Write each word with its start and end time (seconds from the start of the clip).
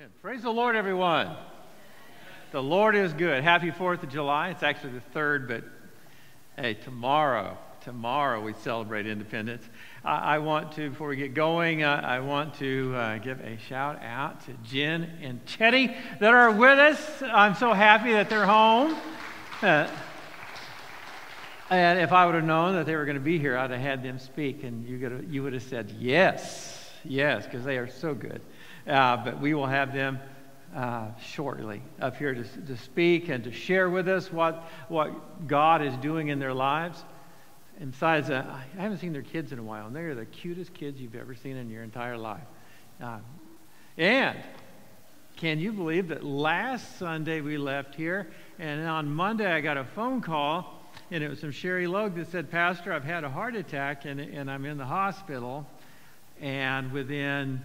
Amen. 0.00 0.12
Praise 0.22 0.40
the 0.40 0.50
Lord, 0.50 0.76
everyone. 0.76 1.36
The 2.52 2.62
Lord 2.62 2.96
is 2.96 3.12
good. 3.12 3.44
Happy 3.44 3.70
4th 3.70 4.02
of 4.02 4.08
July. 4.08 4.48
It's 4.48 4.62
actually 4.62 4.92
the 4.92 5.18
3rd, 5.18 5.46
but 5.46 5.64
hey, 6.56 6.72
tomorrow, 6.72 7.58
tomorrow 7.82 8.40
we 8.40 8.54
celebrate 8.54 9.06
independence. 9.06 9.62
I, 10.02 10.36
I 10.36 10.38
want 10.38 10.72
to, 10.72 10.88
before 10.88 11.08
we 11.08 11.16
get 11.16 11.34
going, 11.34 11.82
uh, 11.82 12.00
I 12.02 12.20
want 12.20 12.54
to 12.60 12.94
uh, 12.96 13.18
give 13.18 13.40
a 13.40 13.58
shout 13.58 14.02
out 14.02 14.42
to 14.46 14.54
Jen 14.64 15.02
and 15.20 15.44
Chetty 15.44 15.94
that 16.18 16.32
are 16.32 16.50
with 16.50 16.78
us. 16.78 17.22
I'm 17.22 17.54
so 17.54 17.74
happy 17.74 18.12
that 18.12 18.30
they're 18.30 18.46
home. 18.46 18.96
Uh, 19.60 19.86
and 21.68 21.98
if 21.98 22.12
I 22.12 22.24
would 22.24 22.36
have 22.36 22.44
known 22.44 22.72
that 22.72 22.86
they 22.86 22.96
were 22.96 23.04
going 23.04 23.18
to 23.18 23.20
be 23.20 23.38
here, 23.38 23.58
I'd 23.58 23.70
have 23.70 23.78
had 23.78 24.02
them 24.02 24.18
speak, 24.18 24.64
and 24.64 24.82
you, 24.88 25.26
you 25.28 25.42
would 25.42 25.52
have 25.52 25.62
said 25.62 25.94
yes, 25.98 26.90
yes, 27.04 27.44
because 27.44 27.64
they 27.66 27.76
are 27.76 27.88
so 27.88 28.14
good. 28.14 28.40
Uh, 28.86 29.16
but 29.18 29.40
we 29.40 29.54
will 29.54 29.66
have 29.66 29.92
them 29.92 30.18
uh, 30.74 31.08
shortly 31.20 31.82
up 32.00 32.16
here 32.16 32.34
to, 32.34 32.44
to 32.44 32.76
speak 32.76 33.28
and 33.28 33.44
to 33.44 33.52
share 33.52 33.90
with 33.90 34.08
us 34.08 34.32
what, 34.32 34.64
what 34.88 35.46
God 35.46 35.82
is 35.82 35.94
doing 35.96 36.28
in 36.28 36.38
their 36.38 36.54
lives. 36.54 37.04
And 37.80 37.92
besides, 37.92 38.30
uh, 38.30 38.44
I 38.46 38.80
haven't 38.80 38.98
seen 38.98 39.12
their 39.12 39.22
kids 39.22 39.52
in 39.52 39.58
a 39.58 39.62
while, 39.62 39.86
and 39.86 39.96
they 39.96 40.02
are 40.02 40.14
the 40.14 40.26
cutest 40.26 40.74
kids 40.74 41.00
you've 41.00 41.14
ever 41.14 41.34
seen 41.34 41.56
in 41.56 41.70
your 41.70 41.82
entire 41.82 42.16
life. 42.16 42.44
Uh, 43.02 43.18
and 43.96 44.38
can 45.36 45.58
you 45.58 45.72
believe 45.72 46.08
that 46.08 46.22
last 46.22 46.98
Sunday 46.98 47.40
we 47.40 47.56
left 47.56 47.94
here, 47.94 48.30
and 48.58 48.86
on 48.86 49.10
Monday 49.10 49.50
I 49.50 49.60
got 49.60 49.78
a 49.78 49.84
phone 49.84 50.20
call, 50.20 50.84
and 51.10 51.24
it 51.24 51.30
was 51.30 51.40
from 51.40 51.52
Sherry 51.52 51.86
Logue 51.86 52.16
that 52.16 52.30
said, 52.30 52.50
Pastor, 52.50 52.92
I've 52.92 53.04
had 53.04 53.24
a 53.24 53.30
heart 53.30 53.56
attack, 53.56 54.04
and, 54.04 54.20
and 54.20 54.50
I'm 54.50 54.64
in 54.66 54.76
the 54.76 54.84
hospital. 54.84 55.66
And 56.40 56.92
within 56.92 57.62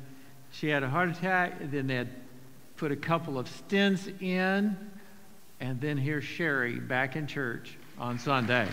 she 0.59 0.69
had 0.69 0.83
a 0.83 0.89
heart 0.89 1.09
attack, 1.09 1.53
then 1.59 1.87
they 1.87 1.95
had 1.95 2.09
put 2.77 2.91
a 2.91 2.95
couple 2.95 3.37
of 3.37 3.47
stents 3.47 4.21
in, 4.21 4.77
and 5.59 5.81
then 5.81 5.97
here's 5.97 6.23
Sherry 6.23 6.79
back 6.79 7.17
in 7.17 7.27
church 7.27 7.77
on 7.99 8.17
Sunday. 8.17 8.67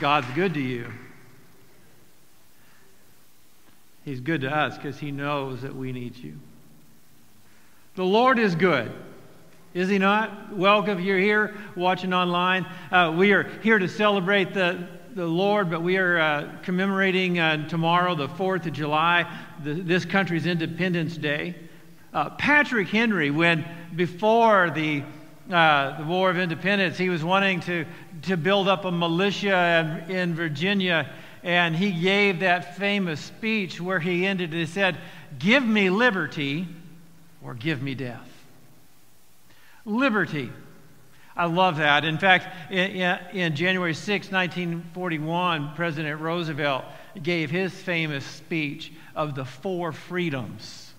God's 0.00 0.26
good 0.34 0.54
to 0.54 0.60
you. 0.60 0.90
He's 4.06 4.20
good 4.20 4.40
to 4.40 4.50
us 4.50 4.76
because 4.76 4.98
He 4.98 5.10
knows 5.10 5.60
that 5.62 5.76
we 5.76 5.92
need 5.92 6.16
you. 6.16 6.38
The 7.96 8.04
Lord 8.04 8.38
is 8.38 8.54
good. 8.54 8.90
Is 9.74 9.90
He 9.90 9.98
not? 9.98 10.56
Welcome. 10.56 11.00
You're 11.00 11.18
here 11.18 11.54
watching 11.76 12.14
online. 12.14 12.66
Uh, 12.90 13.14
we 13.16 13.32
are 13.32 13.44
here 13.62 13.78
to 13.78 13.88
celebrate 13.88 14.54
the 14.54 14.88
the 15.14 15.26
Lord, 15.26 15.70
but 15.70 15.82
we 15.82 15.98
are 15.98 16.18
uh, 16.18 16.56
commemorating 16.62 17.38
uh, 17.38 17.68
tomorrow, 17.68 18.14
the 18.14 18.28
4th 18.28 18.66
of 18.66 18.72
July, 18.72 19.30
the, 19.62 19.74
this 19.74 20.04
country's 20.04 20.46
Independence 20.46 21.16
Day. 21.16 21.54
Uh, 22.14 22.30
Patrick 22.30 22.88
Henry, 22.88 23.30
when 23.30 23.64
before 23.94 24.70
the, 24.70 25.02
uh, 25.50 25.98
the 25.98 26.04
War 26.04 26.30
of 26.30 26.38
Independence, 26.38 26.96
he 26.96 27.10
was 27.10 27.22
wanting 27.22 27.60
to, 27.60 27.84
to 28.22 28.36
build 28.36 28.68
up 28.68 28.84
a 28.84 28.92
militia 28.92 30.04
in, 30.08 30.16
in 30.16 30.34
Virginia, 30.34 31.10
and 31.42 31.76
he 31.76 31.90
gave 31.90 32.40
that 32.40 32.76
famous 32.76 33.20
speech 33.20 33.80
where 33.80 34.00
he 34.00 34.26
ended, 34.26 34.52
he 34.52 34.66
said, 34.66 34.96
Give 35.38 35.64
me 35.64 35.90
liberty 35.90 36.66
or 37.44 37.54
give 37.54 37.82
me 37.82 37.94
death. 37.94 38.28
Liberty 39.84 40.50
I 41.36 41.46
love 41.46 41.76
that. 41.78 42.04
In 42.04 42.18
fact, 42.18 42.70
in, 42.70 43.18
in, 43.32 43.56
January 43.56 43.94
6, 43.94 44.30
1941, 44.30 45.72
President 45.74 46.20
Roosevelt 46.20 46.84
gave 47.22 47.50
his 47.50 47.72
famous 47.72 48.24
speech 48.24 48.92
of 49.14 49.34
the 49.34 49.44
four 49.44 49.92
freedoms 49.92 50.92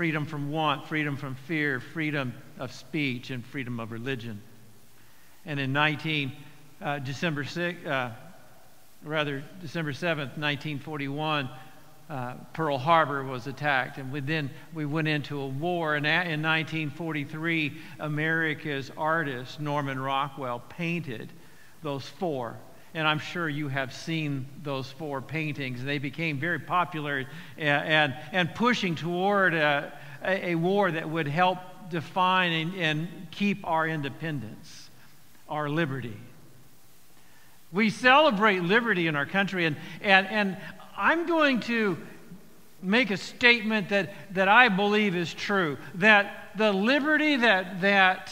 freedom 0.00 0.24
from 0.24 0.50
want, 0.50 0.86
freedom 0.86 1.14
from 1.14 1.34
fear, 1.34 1.78
freedom 1.78 2.32
of 2.58 2.72
speech, 2.72 3.28
and 3.28 3.44
freedom 3.44 3.78
of 3.78 3.92
religion. 3.92 4.40
And 5.44 5.60
in 5.60 5.74
19, 5.74 6.32
uh, 6.80 7.00
December 7.00 7.44
6, 7.44 7.86
uh, 7.86 8.12
rather 9.04 9.42
December 9.60 9.92
7th, 9.92 10.38
1941, 10.38 11.50
uh, 12.10 12.34
Pearl 12.52 12.76
Harbor 12.76 13.22
was 13.22 13.46
attacked. 13.46 13.98
And 13.98 14.10
we, 14.10 14.18
then 14.18 14.50
we 14.74 14.84
went 14.84 15.06
into 15.06 15.40
a 15.40 15.46
war. 15.46 15.94
And 15.94 16.04
in 16.04 16.42
1943, 16.42 17.72
America's 18.00 18.90
artist, 18.96 19.60
Norman 19.60 19.98
Rockwell, 19.98 20.58
painted 20.68 21.30
those 21.82 22.04
four. 22.04 22.56
And 22.94 23.06
I'm 23.06 23.20
sure 23.20 23.48
you 23.48 23.68
have 23.68 23.94
seen 23.94 24.46
those 24.64 24.90
four 24.90 25.22
paintings. 25.22 25.84
They 25.84 25.98
became 25.98 26.40
very 26.40 26.58
popular 26.58 27.26
and, 27.56 27.88
and, 27.88 28.16
and 28.32 28.54
pushing 28.56 28.96
toward 28.96 29.54
a, 29.54 29.92
a, 30.24 30.56
war 30.56 30.90
that 30.90 31.08
would 31.08 31.28
help 31.28 31.58
define 31.90 32.50
and, 32.50 32.74
and 32.74 33.08
keep 33.30 33.64
our 33.64 33.86
independence, 33.86 34.90
our 35.48 35.68
liberty. 35.68 36.16
We 37.72 37.90
celebrate 37.90 38.64
liberty 38.64 39.06
in 39.06 39.14
our 39.14 39.26
country, 39.26 39.64
and, 39.64 39.76
and, 40.00 40.26
and 40.26 40.56
I'm 41.00 41.24
going 41.24 41.60
to 41.60 41.96
make 42.82 43.10
a 43.10 43.16
statement 43.16 43.88
that, 43.88 44.12
that 44.34 44.48
I 44.48 44.68
believe 44.68 45.16
is 45.16 45.32
true 45.32 45.78
that 45.94 46.50
the 46.56 46.72
liberty 46.72 47.36
that, 47.36 47.80
that 47.80 48.30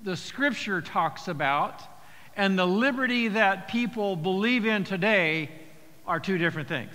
the 0.00 0.16
scripture 0.16 0.80
talks 0.80 1.28
about 1.28 1.80
and 2.36 2.58
the 2.58 2.66
liberty 2.66 3.28
that 3.28 3.68
people 3.68 4.16
believe 4.16 4.66
in 4.66 4.82
today 4.82 5.48
are 6.08 6.18
two 6.18 6.38
different 6.38 6.66
things. 6.68 6.92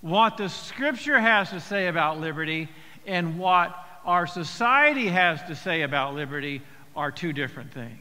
What 0.00 0.38
the 0.38 0.48
scripture 0.48 1.20
has 1.20 1.50
to 1.50 1.60
say 1.60 1.88
about 1.88 2.18
liberty 2.18 2.70
and 3.06 3.38
what 3.38 3.76
our 4.06 4.26
society 4.26 5.08
has 5.08 5.42
to 5.48 5.54
say 5.54 5.82
about 5.82 6.14
liberty 6.14 6.62
are 6.96 7.10
two 7.10 7.34
different 7.34 7.74
things 7.74 8.00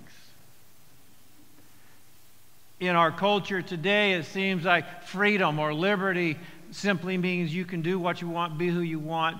in 2.79 2.95
our 2.95 3.11
culture 3.11 3.61
today, 3.61 4.13
it 4.13 4.25
seems 4.25 4.65
like 4.65 5.03
freedom 5.03 5.59
or 5.59 5.73
liberty 5.73 6.37
simply 6.71 7.17
means 7.17 7.53
you 7.53 7.65
can 7.65 7.81
do 7.81 7.99
what 7.99 8.21
you 8.21 8.27
want, 8.27 8.57
be 8.57 8.67
who 8.67 8.81
you 8.81 8.99
want, 8.99 9.37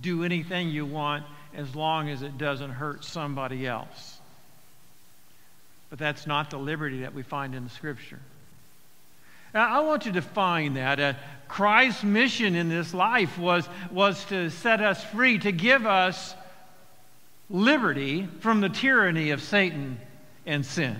do 0.00 0.24
anything 0.24 0.68
you 0.68 0.86
want, 0.86 1.24
as 1.54 1.74
long 1.74 2.08
as 2.08 2.22
it 2.22 2.38
doesn't 2.38 2.70
hurt 2.70 3.04
somebody 3.04 3.66
else. 3.66 4.18
But 5.90 5.98
that's 5.98 6.26
not 6.26 6.50
the 6.50 6.58
liberty 6.58 7.00
that 7.00 7.14
we 7.14 7.22
find 7.22 7.54
in 7.54 7.64
the 7.64 7.70
Scripture. 7.70 8.18
Now, 9.54 9.68
I 9.68 9.80
want 9.80 10.02
to 10.02 10.12
define 10.12 10.74
that. 10.74 11.00
Uh, 11.00 11.14
Christ's 11.48 12.02
mission 12.02 12.54
in 12.56 12.68
this 12.68 12.92
life 12.92 13.38
was, 13.38 13.68
was 13.90 14.22
to 14.26 14.50
set 14.50 14.82
us 14.82 15.02
free, 15.04 15.38
to 15.38 15.52
give 15.52 15.86
us 15.86 16.34
liberty 17.48 18.28
from 18.40 18.60
the 18.60 18.68
tyranny 18.68 19.30
of 19.30 19.40
Satan 19.40 19.98
and 20.44 20.66
sin. 20.66 20.98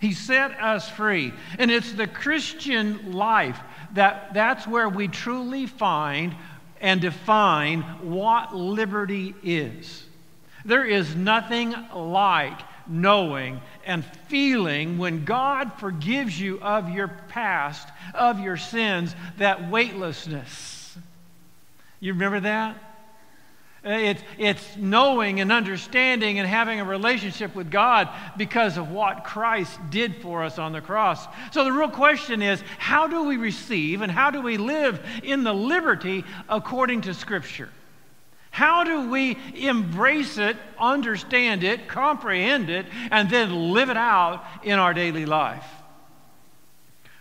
He 0.00 0.12
set 0.12 0.52
us 0.60 0.88
free. 0.88 1.32
And 1.58 1.70
it's 1.70 1.92
the 1.92 2.06
Christian 2.06 3.12
life 3.12 3.58
that 3.94 4.34
that's 4.34 4.66
where 4.66 4.88
we 4.88 5.08
truly 5.08 5.66
find 5.66 6.34
and 6.80 7.00
define 7.00 7.82
what 8.02 8.54
liberty 8.54 9.34
is. 9.42 10.04
There 10.64 10.84
is 10.84 11.14
nothing 11.16 11.74
like 11.94 12.60
knowing 12.86 13.60
and 13.84 14.04
feeling 14.28 14.98
when 14.98 15.24
God 15.24 15.72
forgives 15.78 16.38
you 16.38 16.60
of 16.60 16.90
your 16.90 17.08
past, 17.08 17.88
of 18.14 18.40
your 18.40 18.56
sins, 18.56 19.14
that 19.38 19.70
weightlessness. 19.70 20.96
You 22.00 22.12
remember 22.12 22.40
that? 22.40 22.87
It's, 23.84 24.22
it's 24.38 24.76
knowing 24.76 25.40
and 25.40 25.52
understanding 25.52 26.38
and 26.38 26.48
having 26.48 26.80
a 26.80 26.84
relationship 26.84 27.54
with 27.54 27.70
God 27.70 28.08
because 28.36 28.76
of 28.76 28.90
what 28.90 29.24
Christ 29.24 29.78
did 29.90 30.16
for 30.16 30.42
us 30.42 30.58
on 30.58 30.72
the 30.72 30.80
cross. 30.80 31.24
So 31.52 31.64
the 31.64 31.72
real 31.72 31.88
question 31.88 32.42
is 32.42 32.60
how 32.78 33.06
do 33.06 33.24
we 33.24 33.36
receive 33.36 34.02
and 34.02 34.10
how 34.10 34.30
do 34.30 34.42
we 34.42 34.56
live 34.56 35.00
in 35.22 35.44
the 35.44 35.54
liberty 35.54 36.24
according 36.48 37.02
to 37.02 37.14
Scripture? 37.14 37.70
How 38.50 38.82
do 38.82 39.08
we 39.08 39.38
embrace 39.54 40.38
it, 40.38 40.56
understand 40.80 41.62
it, 41.62 41.86
comprehend 41.86 42.70
it, 42.70 42.86
and 43.12 43.30
then 43.30 43.72
live 43.72 43.90
it 43.90 43.96
out 43.96 44.44
in 44.64 44.80
our 44.80 44.92
daily 44.92 45.26
life? 45.26 45.66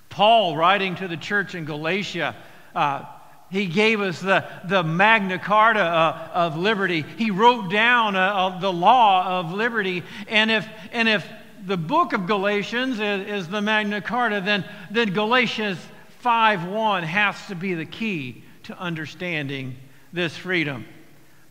Paul, 0.09 0.57
writing 0.57 0.95
to 0.95 1.07
the 1.07 1.17
church 1.17 1.53
in 1.53 1.65
Galatia, 1.65 2.35
uh, 2.73 3.03
he 3.49 3.65
gave 3.65 4.01
us 4.01 4.19
the, 4.19 4.45
the 4.65 4.83
Magna 4.83 5.39
Carta 5.39 5.81
uh, 5.81 6.29
of 6.33 6.57
liberty. 6.57 7.05
He 7.17 7.31
wrote 7.31 7.71
down 7.71 8.15
uh, 8.15 8.59
the 8.59 8.71
law 8.71 9.39
of 9.39 9.53
liberty. 9.53 10.03
And 10.27 10.51
if, 10.51 10.67
and 10.91 11.07
if 11.07 11.25
the 11.65 11.77
book 11.77 12.11
of 12.11 12.27
Galatians 12.27 12.99
is, 12.99 13.27
is 13.27 13.47
the 13.47 13.61
Magna 13.61 14.01
Carta, 14.01 14.41
then, 14.41 14.65
then 14.91 15.13
Galatians 15.13 15.77
5.1 16.23 17.03
has 17.03 17.47
to 17.47 17.55
be 17.55 17.73
the 17.73 17.85
key 17.85 18.43
to 18.63 18.77
understanding 18.77 19.77
this 20.11 20.35
freedom. 20.35 20.85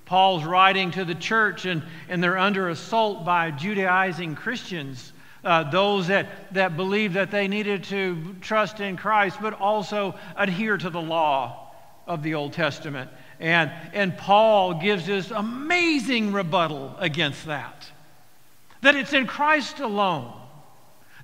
Paul's 0.05 0.45
writing 0.45 0.91
to 0.93 1.05
the 1.05 1.15
church, 1.15 1.65
and, 1.65 1.83
and 2.11 2.23
they're 2.23 2.39
under 2.39 2.69
assault 2.69 3.25
by 3.25 3.51
Judaizing 3.51 4.35
Christians 4.35 5.13
uh, 5.43 5.63
those 5.71 6.09
that, 6.09 6.53
that 6.53 6.77
believed 6.77 7.15
that 7.15 7.31
they 7.31 7.47
needed 7.47 7.85
to 7.85 8.35
trust 8.41 8.81
in 8.81 8.97
Christ, 8.97 9.39
but 9.41 9.55
also 9.55 10.17
adhere 10.37 10.77
to 10.77 10.91
the 10.91 11.01
law 11.01 11.66
of 12.07 12.23
the 12.23 12.35
Old 12.35 12.53
Testament. 12.53 13.11
And, 13.41 13.71
and 13.93 14.17
Paul 14.17 14.75
gives 14.75 15.07
this 15.07 15.31
amazing 15.31 16.33
rebuttal 16.33 16.95
against 16.99 17.47
that. 17.47 17.91
That 18.83 18.95
it's 18.95 19.13
in 19.13 19.27
Christ 19.27 19.81
alone 19.81 20.33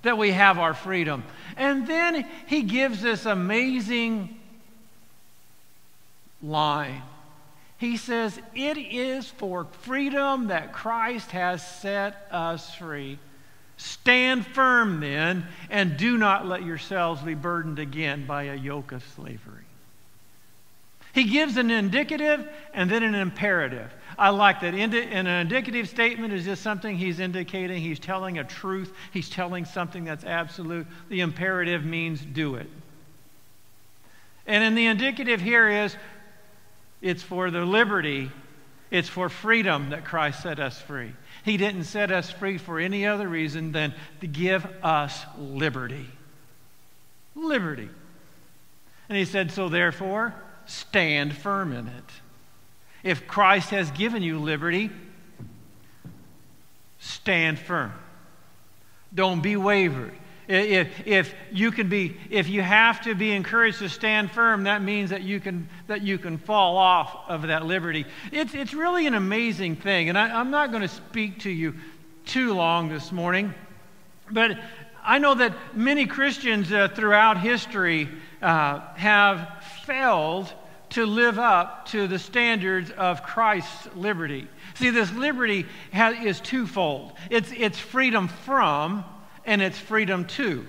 that 0.03 0.17
we 0.17 0.31
have 0.31 0.59
our 0.59 0.73
freedom. 0.73 1.23
And 1.57 1.87
then 1.87 2.27
he 2.45 2.61
gives 2.61 3.01
this 3.01 3.25
amazing 3.25 4.37
line. 6.41 7.01
He 7.77 7.97
says, 7.97 8.39
It 8.53 8.77
is 8.77 9.27
for 9.27 9.65
freedom 9.81 10.47
that 10.47 10.73
Christ 10.73 11.31
has 11.31 11.65
set 11.65 12.27
us 12.31 12.75
free. 12.75 13.17
Stand 13.77 14.45
firm 14.45 14.99
then, 14.99 15.47
and 15.69 15.97
do 15.97 16.17
not 16.17 16.45
let 16.45 16.63
yourselves 16.63 17.21
be 17.21 17.33
burdened 17.33 17.79
again 17.79 18.25
by 18.25 18.43
a 18.43 18.55
yoke 18.55 18.91
of 18.91 19.03
slavery. 19.15 19.62
He 21.13 21.25
gives 21.25 21.57
an 21.57 21.69
indicative 21.69 22.47
and 22.73 22.89
then 22.89 23.03
an 23.03 23.13
imperative. 23.13 23.93
I 24.17 24.29
like 24.29 24.61
that. 24.61 24.73
And 24.73 24.93
an 24.93 25.27
indicative 25.27 25.87
statement 25.87 26.33
is 26.33 26.43
just 26.43 26.63
something 26.63 26.97
he's 26.97 27.19
indicating. 27.19 27.81
He's 27.81 27.99
telling 27.99 28.39
a 28.39 28.43
truth. 28.43 28.91
He's 29.11 29.29
telling 29.29 29.65
something 29.65 30.05
that's 30.05 30.23
absolute. 30.23 30.87
The 31.09 31.21
imperative 31.21 31.85
means 31.85 32.19
do 32.19 32.55
it. 32.55 32.67
And 34.47 34.63
in 34.63 34.73
the 34.73 34.87
indicative 34.87 35.39
here 35.39 35.69
is 35.69 35.95
it's 37.01 37.21
for 37.21 37.51
the 37.51 37.63
liberty, 37.63 38.31
it's 38.89 39.09
for 39.09 39.29
freedom 39.29 39.91
that 39.91 40.05
Christ 40.05 40.41
set 40.41 40.59
us 40.59 40.81
free. 40.81 41.13
He 41.45 41.57
didn't 41.57 41.83
set 41.83 42.11
us 42.11 42.31
free 42.31 42.57
for 42.57 42.79
any 42.79 43.05
other 43.05 43.27
reason 43.27 43.71
than 43.71 43.93
to 44.21 44.27
give 44.27 44.65
us 44.81 45.25
liberty. 45.37 46.07
Liberty. 47.35 47.89
And 49.09 49.17
he 49.17 49.25
said, 49.25 49.51
So 49.51 49.69
therefore, 49.69 50.33
stand 50.65 51.35
firm 51.35 51.73
in 51.73 51.87
it. 51.87 52.03
If 53.03 53.27
Christ 53.27 53.69
has 53.71 53.91
given 53.91 54.23
you 54.23 54.39
liberty, 54.39 54.89
stand 56.99 57.59
firm. 57.59 57.91
Don't 59.13 59.41
be 59.41 59.55
wavered. 59.55 60.13
If, 60.47 61.07
if 61.07 61.33
you 61.51 61.71
can 61.71 61.87
be, 61.87 62.17
if 62.29 62.49
you 62.49 62.61
have 62.61 63.01
to 63.03 63.15
be 63.15 63.31
encouraged 63.31 63.79
to 63.79 63.89
stand 63.89 64.31
firm, 64.31 64.63
that 64.63 64.81
means 64.81 65.09
that 65.09 65.23
you 65.23 65.39
can, 65.39 65.69
that 65.87 66.01
you 66.01 66.17
can 66.17 66.37
fall 66.37 66.77
off 66.77 67.29
of 67.29 67.43
that 67.43 67.65
liberty. 67.65 68.05
It's, 68.31 68.53
it's 68.53 68.73
really 68.73 69.07
an 69.07 69.13
amazing 69.13 69.77
thing. 69.77 70.09
And 70.09 70.17
I, 70.17 70.37
I'm 70.37 70.51
not 70.51 70.71
going 70.71 70.81
to 70.81 70.89
speak 70.89 71.39
to 71.39 71.49
you 71.49 71.75
too 72.25 72.53
long 72.53 72.89
this 72.89 73.11
morning, 73.11 73.53
but 74.31 74.57
I 75.01 75.17
know 75.17 75.33
that 75.35 75.53
many 75.73 76.05
Christians 76.05 76.71
uh, 76.71 76.89
throughout 76.89 77.37
history 77.37 78.09
uh, 78.43 78.81
have 78.95 79.63
failed 79.85 80.53
to 80.89 81.05
live 81.05 81.39
up 81.39 81.87
to 81.87 82.07
the 82.07 82.19
standards 82.19 82.91
of 82.91 83.23
Christ's 83.23 83.87
liberty. 83.95 84.47
See, 84.75 84.91
this 84.91 85.11
liberty 85.13 85.65
is 85.93 86.39
twofold 86.39 87.13
it's, 87.29 87.51
it's 87.55 87.79
freedom 87.79 88.27
from 88.27 89.05
and 89.45 89.61
it's 89.61 89.79
freedom 89.79 90.25
to. 90.25 90.65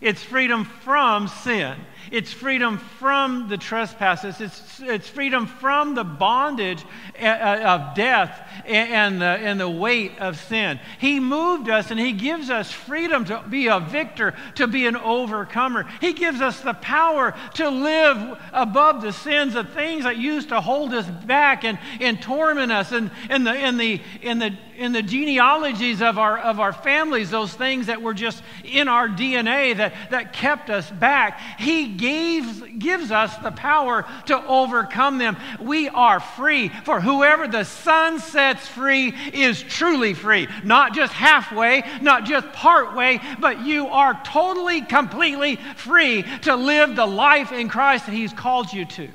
It's 0.00 0.22
freedom 0.22 0.64
from 0.64 1.26
sin. 1.26 1.76
It's 2.10 2.32
freedom 2.32 2.78
from 2.78 3.48
the 3.48 3.56
trespasses. 3.56 4.40
It's, 4.40 4.80
it's 4.80 5.08
freedom 5.08 5.46
from 5.46 5.94
the 5.94 6.04
bondage 6.04 6.84
uh, 7.20 7.24
uh, 7.24 7.62
of 7.64 7.94
death 7.94 8.40
and 8.66 9.20
the, 9.20 9.26
and 9.26 9.60
the 9.60 9.68
weight 9.68 10.18
of 10.18 10.38
sin. 10.38 10.80
He 10.98 11.20
moved 11.20 11.68
us 11.68 11.90
and 11.90 12.00
He 12.00 12.12
gives 12.12 12.50
us 12.50 12.70
freedom 12.70 13.24
to 13.26 13.44
be 13.48 13.68
a 13.68 13.80
victor, 13.80 14.34
to 14.56 14.66
be 14.66 14.86
an 14.86 14.96
overcomer. 14.96 15.86
He 16.00 16.12
gives 16.12 16.40
us 16.40 16.60
the 16.60 16.74
power 16.74 17.34
to 17.54 17.68
live 17.68 18.38
above 18.52 19.02
the 19.02 19.12
sins 19.12 19.54
of 19.54 19.72
things 19.72 20.04
that 20.04 20.16
used 20.16 20.48
to 20.48 20.60
hold 20.60 20.92
us 20.94 21.06
back 21.06 21.64
and, 21.64 21.78
and 22.00 22.20
torment 22.20 22.72
us. 22.72 22.92
And 22.92 23.10
in 23.28 23.44
the, 23.44 23.54
in, 23.54 23.76
the, 23.76 24.00
in, 24.22 24.38
the, 24.38 24.56
in 24.76 24.92
the 24.92 25.02
genealogies 25.02 26.02
of 26.02 26.18
our, 26.18 26.38
of 26.38 26.60
our 26.60 26.72
families, 26.72 27.30
those 27.30 27.54
things 27.54 27.86
that 27.86 28.02
were 28.02 28.14
just 28.14 28.42
in 28.64 28.88
our 28.88 29.08
DNA 29.08 29.76
that, 29.76 29.94
that 30.10 30.32
kept 30.32 30.70
us 30.70 30.90
back, 30.90 31.40
He 31.58 31.89
gave, 31.96 32.78
gives 32.78 33.10
us 33.10 33.36
the 33.38 33.50
power 33.50 34.06
to 34.26 34.46
overcome 34.46 35.18
them. 35.18 35.36
We 35.60 35.88
are 35.88 36.20
free, 36.20 36.68
for 36.84 37.00
whoever 37.00 37.46
the 37.46 37.64
Son 37.64 38.18
sets 38.18 38.66
free 38.66 39.14
is 39.32 39.62
truly 39.62 40.14
free. 40.14 40.48
Not 40.64 40.94
just 40.94 41.12
halfway, 41.12 41.82
not 42.00 42.24
just 42.24 42.52
part 42.52 42.94
way, 42.94 43.20
but 43.38 43.60
you 43.60 43.88
are 43.88 44.20
totally, 44.24 44.80
completely 44.82 45.56
free 45.76 46.24
to 46.42 46.56
live 46.56 46.96
the 46.96 47.06
life 47.06 47.52
in 47.52 47.68
Christ 47.68 48.06
that 48.06 48.12
He's 48.12 48.32
called 48.32 48.72
you 48.72 48.84
to. 48.84 49.08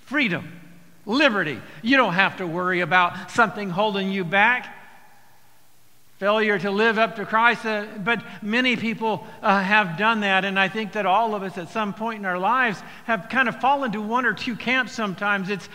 Freedom, 0.00 0.52
liberty. 1.04 1.60
You 1.82 1.96
don't 1.96 2.14
have 2.14 2.36
to 2.36 2.46
worry 2.46 2.80
about 2.80 3.30
something 3.30 3.70
holding 3.70 4.10
you 4.10 4.24
back 4.24 4.75
failure 6.18 6.58
to 6.58 6.70
live 6.70 6.98
up 6.98 7.16
to 7.16 7.26
Christ. 7.26 7.64
Uh, 7.64 7.86
but 7.98 8.22
many 8.42 8.76
people 8.76 9.26
uh, 9.42 9.60
have 9.60 9.98
done 9.98 10.20
that, 10.20 10.44
and 10.44 10.58
I 10.58 10.68
think 10.68 10.92
that 10.92 11.06
all 11.06 11.34
of 11.34 11.42
us 11.42 11.58
at 11.58 11.68
some 11.70 11.94
point 11.94 12.20
in 12.20 12.24
our 12.24 12.38
lives 12.38 12.80
have 13.04 13.28
kind 13.28 13.48
of 13.48 13.60
fallen 13.60 13.92
to 13.92 14.00
one 14.00 14.24
or 14.24 14.32
two 14.32 14.56
camps 14.56 14.92
sometimes. 14.92 15.50
It's 15.50 15.68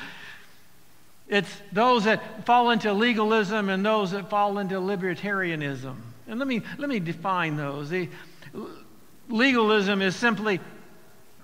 it's 1.31 1.61
those 1.71 2.03
that 2.03 2.45
fall 2.45 2.71
into 2.71 2.91
legalism 2.91 3.69
and 3.69 3.85
those 3.85 4.11
that 4.11 4.29
fall 4.29 4.57
into 4.57 4.75
libertarianism. 4.75 5.95
And 6.27 6.39
let 6.39 6.47
me, 6.47 6.61
let 6.77 6.89
me 6.89 6.99
define 6.99 7.55
those. 7.55 7.89
The, 7.89 8.09
legalism 9.29 10.01
is 10.01 10.13
simply 10.15 10.59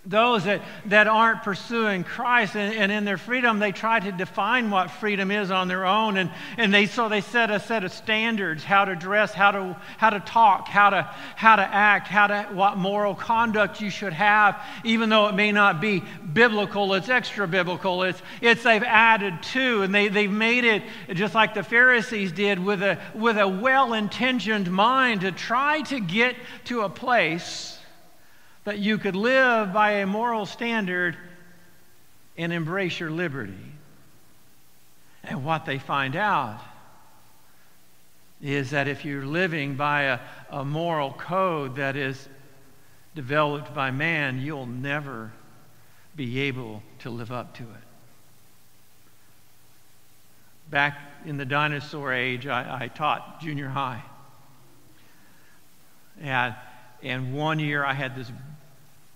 those 0.08 0.46
that, 0.46 0.62
that 0.86 1.08
aren't 1.08 1.44
pursuing 1.44 2.06
Christ 2.06 2.56
and, 2.56 2.74
and, 2.74 2.92
in 2.92 3.04
their 3.04 3.18
freedom, 3.18 3.60
they 3.60 3.74
try 3.74 4.00
to 4.00 4.12
define 4.12 4.72
what 4.72 4.90
freedom 4.90 5.32
is 5.32 5.52
on 5.52 5.68
their 5.68 5.86
own. 5.86 6.16
And, 6.16 6.32
and 6.56 6.74
they, 6.74 6.86
so 6.86 7.10
they 7.10 7.20
set 7.20 7.52
a 7.52 7.60
set 7.60 7.84
of 7.84 7.92
standards 7.92 8.64
how 8.64 8.86
to 8.86 8.96
dress, 8.96 9.34
how 9.34 9.52
to, 9.52 9.82
how 9.98 10.12
to 10.12 10.22
talk, 10.22 10.70
how 10.70 10.92
to, 10.92 11.02
how 11.36 11.58
to 11.58 11.62
act, 11.62 12.08
how 12.08 12.28
to, 12.28 12.44
what 12.54 12.78
moral 12.78 13.16
conduct 13.16 13.82
you 13.82 13.90
should 13.90 14.14
have, 14.14 14.62
even 14.86 15.10
though 15.10 15.28
it 15.28 15.36
may 15.36 15.52
not 15.52 15.82
be 15.82 16.02
biblical, 16.34 16.94
it's 16.94 17.10
extra 17.10 17.46
biblical. 17.46 18.04
It's, 18.04 18.22
it's 18.40 18.64
they've 18.64 18.84
added 18.84 19.44
to, 19.54 19.82
and 19.82 19.94
they, 19.94 20.08
they've 20.08 20.32
made 20.32 20.64
it 20.64 20.84
just 21.14 21.36
like 21.36 21.54
the 21.54 21.64
Pharisees 21.64 22.32
did 22.32 22.64
with 22.64 22.82
a, 22.82 22.98
with 23.14 23.38
a 23.38 23.48
well 23.48 23.94
intentioned 23.94 24.72
mind 24.72 25.22
to 25.22 25.34
try 25.34 25.82
to 25.82 26.00
get 26.00 26.38
to 26.66 26.82
a 26.82 26.90
place 26.90 27.77
that 28.68 28.80
you 28.80 28.98
could 28.98 29.16
live 29.16 29.72
by 29.72 29.92
a 29.92 30.06
moral 30.06 30.46
standard 30.46 31.16
and 32.38 32.52
embrace 32.52 33.00
your 33.00 33.10
liberty. 33.10 33.54
And 35.24 35.46
what 35.46 35.66
they 35.66 35.80
find 35.80 36.18
out 36.18 36.60
is 38.42 38.72
that 38.72 38.90
if 38.90 39.06
you're 39.06 39.26
living 39.26 39.76
by 39.78 40.02
a, 40.02 40.20
a 40.50 40.66
moral 40.66 41.14
code 41.14 41.78
that 41.78 41.96
is 41.96 42.28
developed 43.16 43.74
by 43.74 43.90
man, 43.90 44.42
you'll 44.42 44.66
never 44.66 45.32
be 46.18 46.42
able 46.42 46.84
to 47.00 47.10
live 47.10 47.32
up 47.32 47.56
to 47.56 47.64
it. 47.64 47.88
Back 50.70 51.00
in 51.26 51.38
the 51.38 51.46
dinosaur 51.46 52.12
age, 52.12 52.46
I, 52.48 52.82
I 52.82 52.88
taught 52.90 53.40
junior 53.40 53.70
high. 53.70 54.04
And, 56.20 56.54
and 57.02 57.34
one 57.34 57.60
year 57.60 57.86
I 57.86 57.94
had 57.94 58.14
this 58.18 58.30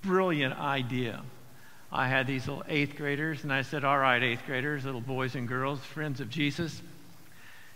brilliant 0.01 0.57
idea. 0.59 1.21
I 1.91 2.07
had 2.07 2.25
these 2.25 2.47
little 2.47 2.63
eighth 2.69 2.95
graders, 2.95 3.43
and 3.43 3.51
I 3.51 3.63
said, 3.63 3.83
All 3.83 3.97
right, 3.97 4.21
eighth 4.21 4.43
graders, 4.45 4.85
little 4.85 5.01
boys 5.01 5.35
and 5.35 5.47
girls, 5.47 5.79
friends 5.79 6.21
of 6.21 6.29
Jesus, 6.29 6.81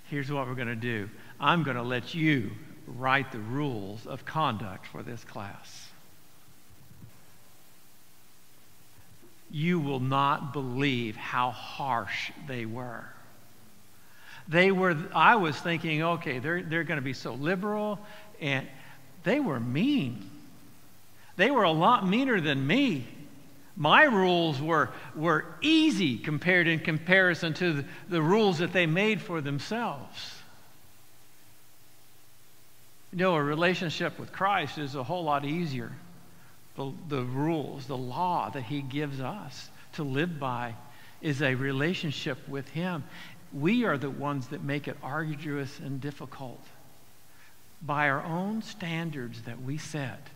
here's 0.09 0.31
what 0.31 0.47
we're 0.47 0.55
going 0.55 0.67
to 0.67 0.75
do. 0.75 1.09
I'm 1.39 1.63
going 1.63 1.77
to 1.77 1.83
let 1.83 2.15
you 2.15 2.51
write 2.87 3.31
the 3.31 3.39
rules 3.39 4.05
of 4.05 4.25
conduct 4.25 4.87
for 4.87 5.03
this 5.03 5.23
class. 5.23 5.89
You 9.51 9.79
will 9.79 9.99
not 9.99 10.53
believe 10.53 11.15
how 11.15 11.51
harsh 11.51 12.31
they 12.47 12.65
were. 12.65 13.05
They 14.47 14.71
were, 14.71 14.95
I 15.13 15.35
was 15.37 15.57
thinking, 15.57 16.03
okay, 16.03 16.39
they're, 16.39 16.61
they're 16.61 16.83
going 16.83 16.99
to 16.99 17.03
be 17.03 17.13
so 17.13 17.33
liberal, 17.33 17.99
and 18.39 18.67
they 19.23 19.39
were 19.39 19.59
mean. 19.59 20.29
They 21.37 21.51
were 21.51 21.63
a 21.63 21.71
lot 21.71 22.07
meaner 22.07 22.39
than 22.39 22.65
me. 22.65 23.07
My 23.77 24.03
rules 24.03 24.61
were, 24.61 24.89
were 25.15 25.45
easy 25.61 26.17
compared 26.17 26.67
in 26.67 26.79
comparison 26.79 27.53
to 27.55 27.73
the, 27.73 27.85
the 28.07 28.21
rules 28.21 28.59
that 28.59 28.71
they 28.71 28.85
made 28.85 29.21
for 29.21 29.41
themselves. 29.41 30.33
You 33.11 33.17
know, 33.19 33.35
a 33.35 33.43
relationship 33.43 34.17
with 34.17 34.31
Christ 34.31 34.77
is 34.77 34.95
a 34.95 35.03
whole 35.03 35.25
lot 35.25 35.43
easier. 35.43 35.91
The, 36.77 36.91
the 37.09 37.23
rules, 37.23 37.85
the 37.85 37.97
law 37.97 38.49
that 38.49 38.63
He 38.63 38.81
gives 38.81 39.19
us 39.19 39.69
to 39.93 40.03
live 40.03 40.39
by 40.39 40.75
is 41.21 41.41
a 41.41 41.55
relationship 41.55 42.37
with 42.47 42.69
Him. 42.69 43.03
We 43.53 43.83
are 43.85 43.97
the 43.97 44.09
ones 44.09 44.47
that 44.47 44.63
make 44.63 44.87
it 44.87 44.97
arduous 45.03 45.79
and 45.79 45.99
difficult. 45.99 46.61
by 47.81 48.09
our 48.09 48.23
own 48.23 48.61
standards 48.61 49.43
that 49.43 49.61
we 49.61 49.77
set, 49.77 50.27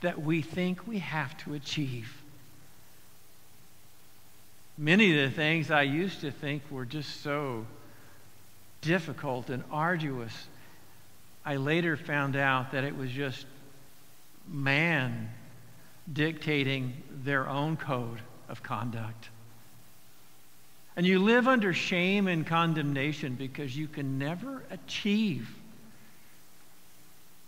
that 0.00 0.22
we 0.22 0.42
think 0.42 0.86
we 0.86 0.98
have 0.98 1.36
to 1.38 1.54
achieve. 1.54 2.12
Many 4.76 5.16
of 5.16 5.30
the 5.30 5.34
things 5.34 5.70
I 5.70 5.82
used 5.82 6.20
to 6.22 6.30
think 6.30 6.62
were 6.70 6.84
just 6.84 7.22
so 7.22 7.66
difficult 8.80 9.50
and 9.50 9.62
arduous, 9.70 10.32
I 11.44 11.56
later 11.56 11.96
found 11.96 12.36
out 12.36 12.72
that 12.72 12.84
it 12.84 12.96
was 12.96 13.10
just 13.10 13.46
man 14.48 15.30
dictating 16.12 16.94
their 17.22 17.48
own 17.48 17.76
code 17.76 18.20
of 18.48 18.62
conduct. 18.62 19.28
And 20.96 21.06
you 21.06 21.18
live 21.18 21.48
under 21.48 21.72
shame 21.72 22.28
and 22.28 22.46
condemnation 22.46 23.34
because 23.34 23.76
you 23.76 23.88
can 23.88 24.18
never 24.18 24.62
achieve 24.70 25.48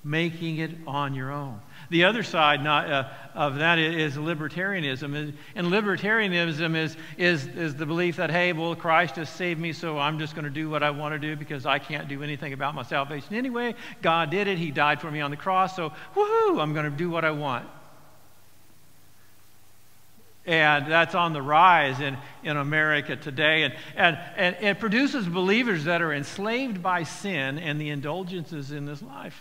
making 0.07 0.59
it 0.59 0.71
on 0.87 1.15
your 1.15 1.33
own. 1.33 1.61
The 1.91 2.05
other 2.05 2.23
side 2.23 2.63
not, 2.63 2.91
uh, 2.91 3.09
of 3.35 3.57
that 3.57 3.79
is 3.79 4.17
libertarianism. 4.17 5.35
And 5.55 5.69
libertarianism 5.69 6.77
is, 6.77 6.97
is, 7.19 7.47
is 7.47 7.75
the 7.75 7.87
belief 7.87 8.17
that, 8.17 8.31
hey, 8.31 8.53
well, 8.53 8.75
Christ 8.77 9.17
has 9.17 9.29
saved 9.29 9.61
me, 9.61 9.73
so 9.73 9.99
I'm 9.99 10.19
just 10.19 10.35
going 10.35 10.45
to 10.45 10.51
do 10.51 10.71
what 10.71 10.83
I 10.83 10.91
want 10.91 11.15
to 11.15 11.19
do 11.19 11.37
because 11.37 11.67
I 11.67 11.81
can't 11.81 12.09
do 12.09 12.23
anything 12.23 12.53
about 12.53 12.75
my 12.75 12.83
salvation 12.83 13.35
anyway. 13.35 13.75
God 14.01 14.31
did 14.31 14.47
it. 14.47 14.59
He 14.59 14.71
died 14.71 15.01
for 15.01 15.11
me 15.11 15.21
on 15.21 15.31
the 15.31 15.37
cross, 15.37 15.75
so 15.75 15.91
woohoo, 16.15 16.61
I'm 16.61 16.73
going 16.73 16.91
to 16.91 16.97
do 16.97 17.11
what 17.11 17.25
I 17.25 17.33
want. 17.33 17.69
And 20.47 20.91
that's 20.91 21.17
on 21.17 21.33
the 21.33 21.43
rise 21.43 21.99
in, 21.99 22.17
in 22.45 22.57
America 22.57 23.17
today. 23.17 23.65
And, 23.65 23.75
and, 23.97 24.19
and 24.37 24.57
it 24.61 24.79
produces 24.79 25.27
believers 25.27 25.85
that 25.85 26.01
are 26.01 26.13
enslaved 26.13 26.81
by 26.81 27.03
sin 27.03 27.59
and 27.59 27.81
the 27.81 27.91
indulgences 27.91 28.71
in 28.71 28.87
this 28.87 29.03
life. 29.03 29.41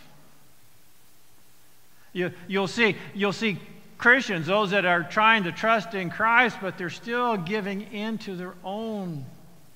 You, 2.16 2.32
you'll, 2.48 2.66
see, 2.66 2.96
you'll 3.12 3.34
see 3.34 3.58
Christians, 3.98 4.46
those 4.46 4.70
that 4.70 4.86
are 4.86 5.02
trying 5.02 5.44
to 5.44 5.52
trust 5.52 5.92
in 5.92 6.08
Christ, 6.08 6.56
but 6.62 6.78
they're 6.78 6.88
still 6.88 7.36
giving 7.36 7.82
in 7.92 8.16
to 8.18 8.34
their 8.34 8.54
own 8.64 9.26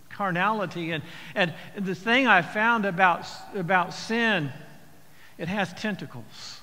carnality. 0.08 0.92
And, 0.92 1.02
and 1.34 1.52
the 1.76 1.94
thing 1.94 2.26
I 2.26 2.40
found 2.40 2.86
about, 2.86 3.26
about 3.54 3.92
sin, 3.92 4.50
it 5.36 5.48
has 5.48 5.70
tentacles. 5.74 6.60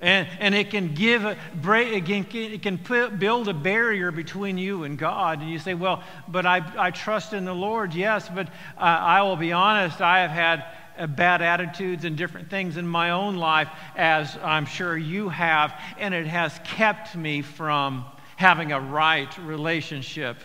And, 0.00 0.28
and 0.38 0.54
it 0.54 0.70
can 0.70 0.94
give 0.94 1.24
a 1.24 1.36
break, 1.56 1.92
it 1.92 2.04
can, 2.04 2.40
it 2.40 2.62
can 2.62 2.78
put, 2.78 3.18
build 3.18 3.48
a 3.48 3.54
barrier 3.54 4.12
between 4.12 4.58
you 4.58 4.84
and 4.84 4.96
God. 4.96 5.40
And 5.40 5.50
you 5.50 5.58
say, 5.58 5.74
well, 5.74 6.04
but 6.28 6.46
I, 6.46 6.62
I 6.78 6.92
trust 6.92 7.32
in 7.32 7.46
the 7.46 7.54
Lord, 7.54 7.94
yes, 7.94 8.28
but 8.32 8.46
uh, 8.46 8.80
I 8.80 9.22
will 9.22 9.34
be 9.34 9.50
honest, 9.50 10.00
I 10.00 10.20
have 10.20 10.30
had 10.30 10.64
Uh, 10.96 11.08
bad 11.08 11.42
attitudes 11.42 12.04
and 12.04 12.16
different 12.16 12.48
things 12.50 12.76
in 12.76 12.86
my 12.86 13.10
own 13.10 13.36
life, 13.36 13.68
as 13.96 14.36
I'm 14.42 14.64
sure 14.64 14.96
you 14.96 15.28
have, 15.28 15.74
and 15.98 16.14
it 16.14 16.26
has 16.26 16.56
kept 16.62 17.16
me 17.16 17.42
from 17.42 18.04
having 18.36 18.70
a 18.70 18.80
right 18.80 19.36
relationship 19.38 20.36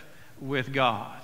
with 0.41 0.74
God. 0.74 1.22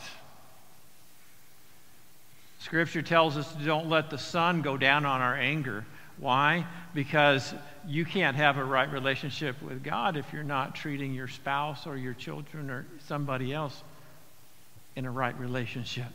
Scripture 2.60 3.02
tells 3.02 3.36
us 3.36 3.52
don't 3.66 3.90
let 3.90 4.12
the 4.12 4.18
sun 4.18 4.62
go 4.62 4.78
down 4.78 5.06
on 5.06 5.22
our 5.22 5.36
anger. 5.36 5.86
Why? 6.18 6.66
Because 6.94 7.54
you 7.88 8.06
can't 8.06 8.36
have 8.36 8.58
a 8.58 8.64
right 8.64 8.92
relationship 8.92 9.60
with 9.62 9.84
God 9.84 10.18
if 10.18 10.32
you're 10.34 10.44
not 10.44 10.76
treating 10.76 11.14
your 11.14 11.28
spouse 11.28 11.88
or 11.88 11.98
your 11.98 12.14
children 12.14 12.70
or 12.70 12.86
somebody 13.08 13.54
else 13.54 13.84
in 14.96 15.06
a 15.06 15.12
right 15.12 15.38
relationship. 15.40 16.12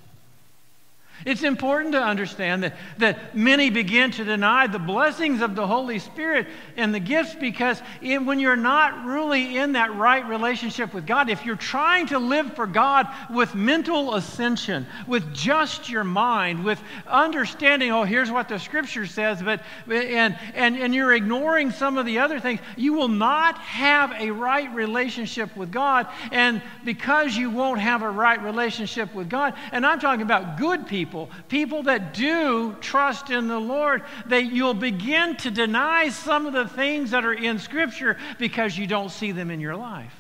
It's 1.27 1.43
important 1.43 1.93
to 1.93 2.03
understand 2.03 2.63
that, 2.63 2.77
that 2.99 3.37
many 3.37 3.69
begin 3.69 4.11
to 4.13 4.25
deny 4.25 4.67
the 4.67 4.79
blessings 4.79 5.43
of 5.43 5.55
the 5.55 5.67
Holy 5.67 5.99
Spirit 5.99 6.47
and 6.77 6.95
the 6.95 7.01
gifts 7.01 7.35
because 7.35 7.81
when 8.01 8.39
you're 8.39 8.57
not 8.57 9.05
really 9.05 9.59
in 9.59 9.73
that 9.73 9.95
right 9.95 10.27
relationship 10.27 10.95
with 10.95 11.07
God, 11.07 11.29
if 11.29 11.45
you're 11.45 11.57
trying 11.57 12.07
to 12.07 12.19
live 12.19 12.55
for 12.55 12.67
God 12.67 13.07
with 13.29 13.55
mental 13.55 14.15
ascension, 14.15 14.87
with 15.07 15.35
just 15.35 15.91
your 15.91 16.05
mind, 16.05 16.65
with 16.65 16.81
understanding, 17.07 17.91
oh, 17.93 18.05
here's 18.05 18.31
what 18.31 18.49
the 18.49 18.59
Scripture 18.59 19.05
says, 19.05 19.43
but, 19.43 19.61
and, 19.91 20.39
and, 20.55 20.77
and 20.77 20.95
you're 20.95 21.13
ignoring 21.13 21.71
some 21.71 21.99
of 21.99 22.07
the 22.07 22.19
other 22.19 22.41
things, 22.41 22.61
you 22.77 22.95
will 22.95 23.09
not 23.09 23.59
have 23.59 24.13
a 24.13 24.31
right 24.31 24.73
relationship 24.75 25.55
with 25.55 25.71
God. 25.71 26.07
And 26.33 26.63
because 26.85 27.37
you 27.37 27.51
won't 27.51 27.81
have 27.81 28.01
a 28.01 28.11
right 28.11 28.43
relationship 28.43 29.15
with 29.15 29.29
God, 29.29 29.53
and 29.73 29.85
I'm 29.85 30.01
talking 30.01 30.23
about 30.23 30.57
good 30.57 30.87
people 30.87 31.10
people, 31.11 31.29
people 31.49 31.83
that 31.85 32.15
do 32.15 32.77
trust 32.81 33.31
in 33.31 33.49
the 33.49 33.59
Lord, 33.59 34.05
that 34.27 34.45
you'll 34.45 34.75
begin 34.75 35.37
to 35.39 35.51
deny 35.51 36.09
some 36.09 36.47
of 36.47 36.53
the 36.53 36.69
things 36.69 37.11
that 37.11 37.25
are 37.25 37.33
in 37.33 37.59
Scripture 37.59 38.17
because 38.39 38.79
you 38.79 38.87
don't 38.87 39.11
see 39.11 39.33
them 39.33 39.51
in 39.51 39.59
your 39.59 39.75
life. 39.75 40.15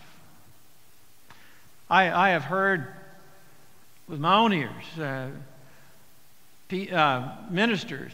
I, 1.88 2.10
I 2.10 2.30
have 2.30 2.42
heard 2.42 2.88
with 4.08 4.18
my 4.18 4.36
own 4.36 4.52
ears 4.52 4.98
uh, 4.98 5.28
uh, 6.92 7.36
ministers, 7.50 8.12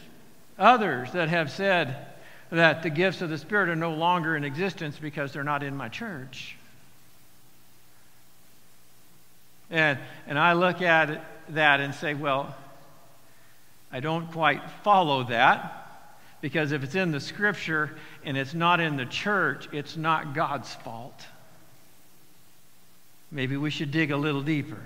others 0.59 1.11
that 1.13 1.29
have 1.29 1.51
said 1.51 2.05
that 2.51 2.83
the 2.83 2.91
gifts 2.91 3.21
of 3.21 3.29
the 3.29 3.39
Spirit 3.39 3.69
are 3.69 3.75
no 3.75 3.93
longer 3.93 4.37
in 4.37 4.43
existence 4.43 4.97
because 4.99 5.33
they're 5.33 5.43
not 5.43 5.63
in 5.63 5.75
my 5.75 5.89
church. 5.89 6.55
And, 9.71 9.97
and 10.27 10.37
I 10.39 10.53
look 10.53 10.81
at 10.81 11.23
that 11.49 11.79
and 11.79 11.93
say, 11.93 12.13
well, 12.13 12.55
I 13.91 13.99
don't 13.99 14.31
quite 14.31 14.61
follow 14.83 15.23
that 15.25 15.87
because 16.41 16.71
if 16.71 16.83
it's 16.83 16.95
in 16.95 17.11
the 17.11 17.19
scripture 17.19 17.97
and 18.23 18.37
it's 18.37 18.53
not 18.53 18.79
in 18.79 18.97
the 18.97 19.05
church, 19.05 19.67
it's 19.71 19.97
not 19.97 20.33
God's 20.33 20.73
fault. 20.73 21.25
Maybe 23.31 23.57
we 23.57 23.69
should 23.69 23.91
dig 23.91 24.11
a 24.11 24.17
little 24.17 24.41
deeper. 24.41 24.81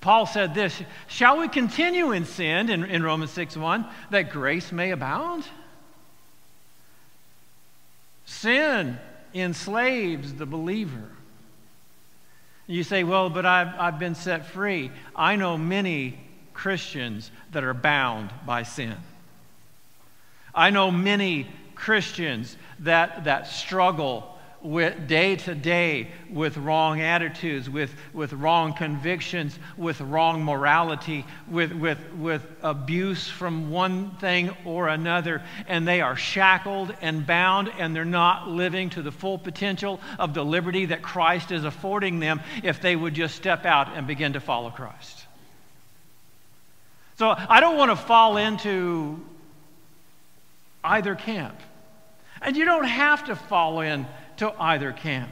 Paul 0.00 0.26
said 0.26 0.54
this 0.54 0.80
Shall 1.08 1.38
we 1.38 1.48
continue 1.48 2.12
in 2.12 2.24
sin 2.24 2.70
in, 2.70 2.84
in 2.84 3.02
Romans 3.02 3.30
6 3.32 3.56
1 3.56 3.86
that 4.10 4.30
grace 4.30 4.72
may 4.72 4.90
abound? 4.90 5.44
Sin 8.24 8.98
enslaves 9.34 10.34
the 10.34 10.46
believer. 10.46 11.10
You 12.66 12.82
say, 12.82 13.04
Well, 13.04 13.30
but 13.30 13.46
I've, 13.46 13.74
I've 13.78 13.98
been 13.98 14.14
set 14.14 14.46
free. 14.46 14.90
I 15.14 15.36
know 15.36 15.56
many 15.56 16.18
Christians 16.56 17.30
that 17.52 17.64
are 17.64 17.74
bound 17.74 18.30
by 18.46 18.62
sin. 18.62 18.96
I 20.54 20.70
know 20.70 20.90
many 20.90 21.46
Christians 21.74 22.56
that, 22.80 23.24
that 23.24 23.46
struggle 23.46 24.32
with 24.62 25.06
day 25.06 25.36
to 25.36 25.54
day 25.54 26.08
with 26.30 26.56
wrong 26.56 27.02
attitudes, 27.02 27.68
with, 27.68 27.94
with 28.14 28.32
wrong 28.32 28.72
convictions, 28.72 29.58
with 29.76 30.00
wrong 30.00 30.42
morality, 30.42 31.26
with, 31.46 31.72
with, 31.74 31.98
with 32.14 32.42
abuse 32.62 33.28
from 33.28 33.70
one 33.70 34.12
thing 34.16 34.50
or 34.64 34.88
another, 34.88 35.42
and 35.68 35.86
they 35.86 36.00
are 36.00 36.16
shackled 36.16 36.92
and 37.02 37.26
bound, 37.26 37.70
and 37.78 37.94
they're 37.94 38.06
not 38.06 38.48
living 38.48 38.88
to 38.88 39.02
the 39.02 39.12
full 39.12 39.36
potential 39.36 40.00
of 40.18 40.32
the 40.32 40.44
liberty 40.44 40.86
that 40.86 41.02
Christ 41.02 41.52
is 41.52 41.64
affording 41.64 42.18
them 42.18 42.40
if 42.64 42.80
they 42.80 42.96
would 42.96 43.12
just 43.12 43.36
step 43.36 43.66
out 43.66 43.94
and 43.94 44.06
begin 44.06 44.32
to 44.32 44.40
follow 44.40 44.70
Christ. 44.70 45.25
So 47.16 47.34
I 47.36 47.60
don't 47.60 47.76
want 47.76 47.90
to 47.90 47.96
fall 47.96 48.36
into 48.36 49.20
either 50.84 51.14
camp. 51.14 51.58
And 52.42 52.56
you 52.56 52.64
don't 52.64 52.84
have 52.84 53.24
to 53.26 53.36
fall 53.36 53.80
into 53.80 54.52
either 54.58 54.92
camp. 54.92 55.30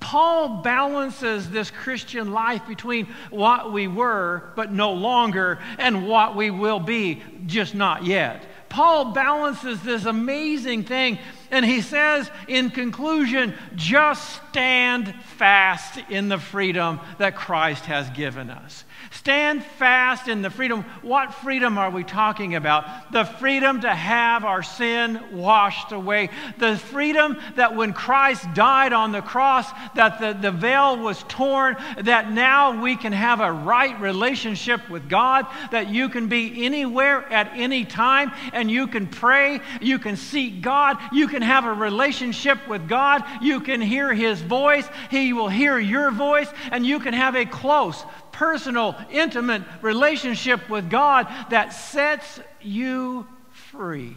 Paul 0.00 0.62
balances 0.62 1.50
this 1.50 1.70
Christian 1.70 2.32
life 2.32 2.66
between 2.66 3.06
what 3.30 3.72
we 3.72 3.86
were, 3.86 4.50
but 4.56 4.72
no 4.72 4.92
longer, 4.92 5.58
and 5.78 6.08
what 6.08 6.34
we 6.34 6.50
will 6.50 6.80
be, 6.80 7.22
just 7.46 7.74
not 7.74 8.04
yet. 8.04 8.44
Paul 8.68 9.12
balances 9.12 9.82
this 9.82 10.06
amazing 10.06 10.84
thing, 10.84 11.18
and 11.50 11.64
he 11.64 11.80
says 11.80 12.30
in 12.48 12.70
conclusion, 12.70 13.54
just 13.74 14.42
stand 14.48 15.14
fast 15.36 15.98
in 16.08 16.28
the 16.28 16.38
freedom 16.38 17.00
that 17.18 17.36
Christ 17.36 17.86
has 17.86 18.08
given 18.10 18.50
us. 18.50 18.84
Stand 19.10 19.64
fast 19.64 20.28
in 20.28 20.42
the 20.42 20.50
freedom. 20.50 20.84
What 21.02 21.34
freedom 21.34 21.78
are 21.78 21.90
we 21.90 22.04
talking 22.04 22.54
about? 22.54 23.12
The 23.12 23.24
freedom 23.24 23.80
to 23.80 23.92
have 23.92 24.44
our 24.44 24.62
sin 24.62 25.20
washed 25.32 25.90
away. 25.90 26.30
The 26.58 26.76
freedom 26.76 27.36
that 27.56 27.74
when 27.74 27.92
Christ 27.92 28.46
died 28.54 28.92
on 28.92 29.10
the 29.10 29.20
cross, 29.20 29.68
that 29.96 30.20
the, 30.20 30.32
the 30.32 30.52
veil 30.52 30.96
was 30.96 31.24
torn, 31.24 31.76
that 32.02 32.30
now 32.30 32.80
we 32.80 32.94
can 32.94 33.12
have 33.12 33.40
a 33.40 33.50
right 33.50 33.98
relationship 34.00 34.88
with 34.88 35.08
God, 35.08 35.46
that 35.72 35.88
you 35.88 36.08
can 36.08 36.28
be 36.28 36.64
anywhere 36.64 37.24
at 37.32 37.50
any 37.54 37.84
time 37.84 38.30
and 38.52 38.70
you 38.70 38.86
can 38.86 39.08
pray, 39.08 39.60
you 39.80 39.98
can 39.98 40.16
seek 40.16 40.62
God, 40.62 40.98
you 41.12 41.26
can 41.26 41.39
have 41.42 41.64
a 41.64 41.72
relationship 41.72 42.66
with 42.68 42.88
God, 42.88 43.24
you 43.40 43.60
can 43.60 43.80
hear 43.80 44.12
His 44.14 44.40
voice, 44.40 44.88
He 45.10 45.32
will 45.32 45.48
hear 45.48 45.78
your 45.78 46.10
voice, 46.10 46.48
and 46.70 46.84
you 46.84 47.00
can 47.00 47.14
have 47.14 47.36
a 47.36 47.44
close, 47.44 48.04
personal, 48.32 48.96
intimate 49.10 49.62
relationship 49.82 50.68
with 50.68 50.90
God 50.90 51.28
that 51.50 51.72
sets 51.72 52.40
you 52.60 53.26
free. 53.50 54.16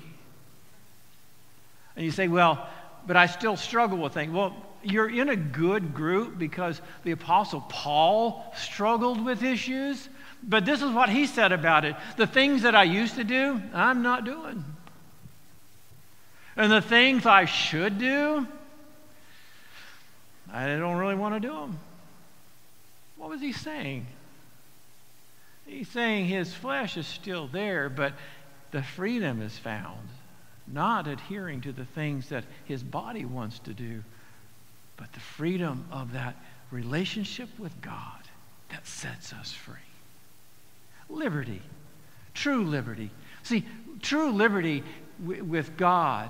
And 1.95 2.05
you 2.05 2.11
say, 2.11 2.27
well, 2.27 2.67
but 3.05 3.15
I 3.15 3.27
still 3.27 3.57
struggle 3.57 3.97
with 3.97 4.13
things. 4.13 4.31
Well, 4.33 4.55
you're 4.83 5.09
in 5.09 5.29
a 5.29 5.35
good 5.35 5.93
group 5.93 6.37
because 6.37 6.81
the 7.03 7.11
Apostle 7.11 7.61
Paul 7.69 8.43
struggled 8.55 9.23
with 9.23 9.43
issues. 9.43 10.09
But 10.41 10.65
this 10.65 10.81
is 10.81 10.91
what 10.91 11.09
he 11.09 11.25
said 11.25 11.51
about 11.51 11.85
it 11.85 11.95
the 12.17 12.27
things 12.27 12.63
that 12.63 12.75
I 12.75 12.83
used 12.83 13.15
to 13.15 13.23
do, 13.23 13.61
I'm 13.73 14.01
not 14.01 14.25
doing. 14.25 14.63
And 16.55 16.71
the 16.71 16.81
things 16.81 17.25
I 17.25 17.45
should 17.45 17.97
do, 17.97 18.47
I 20.51 20.67
don't 20.67 20.97
really 20.97 21.15
want 21.15 21.35
to 21.35 21.39
do 21.39 21.53
them. 21.53 21.79
What 23.17 23.29
was 23.29 23.41
he 23.41 23.53
saying? 23.53 24.05
He's 25.65 25.87
saying 25.89 26.25
his 26.25 26.53
flesh 26.53 26.97
is 26.97 27.07
still 27.07 27.47
there, 27.47 27.89
but 27.89 28.13
the 28.71 28.83
freedom 28.83 29.41
is 29.41 29.57
found, 29.57 30.09
not 30.67 31.07
adhering 31.07 31.61
to 31.61 31.71
the 31.71 31.85
things 31.85 32.29
that 32.29 32.43
his 32.65 32.83
body 32.83 33.25
wants 33.25 33.59
to 33.59 33.73
do, 33.73 34.03
but 34.97 35.11
the 35.13 35.19
freedom 35.19 35.85
of 35.91 36.13
that 36.13 36.35
relationship 36.69 37.49
with 37.57 37.81
God 37.81 38.21
that 38.69 38.85
sets 38.85 39.33
us 39.33 39.53
free. 39.53 39.75
Liberty, 41.09 41.61
true 42.33 42.63
liberty. 42.65 43.09
See, 43.43 43.65
true 44.01 44.31
liberty 44.31 44.83
with 45.19 45.77
God 45.77 46.29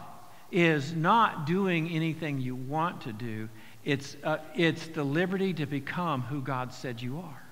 is 0.53 0.93
not 0.93 1.47
doing 1.47 1.89
anything 1.89 2.39
you 2.39 2.55
want 2.55 3.01
to 3.01 3.11
do, 3.11 3.49
it's, 3.83 4.15
uh, 4.23 4.37
it's 4.55 4.85
the 4.87 5.03
liberty 5.03 5.53
to 5.55 5.65
become 5.65 6.21
who 6.21 6.41
God 6.41 6.71
said 6.71 7.01
you 7.01 7.17
are. 7.17 7.43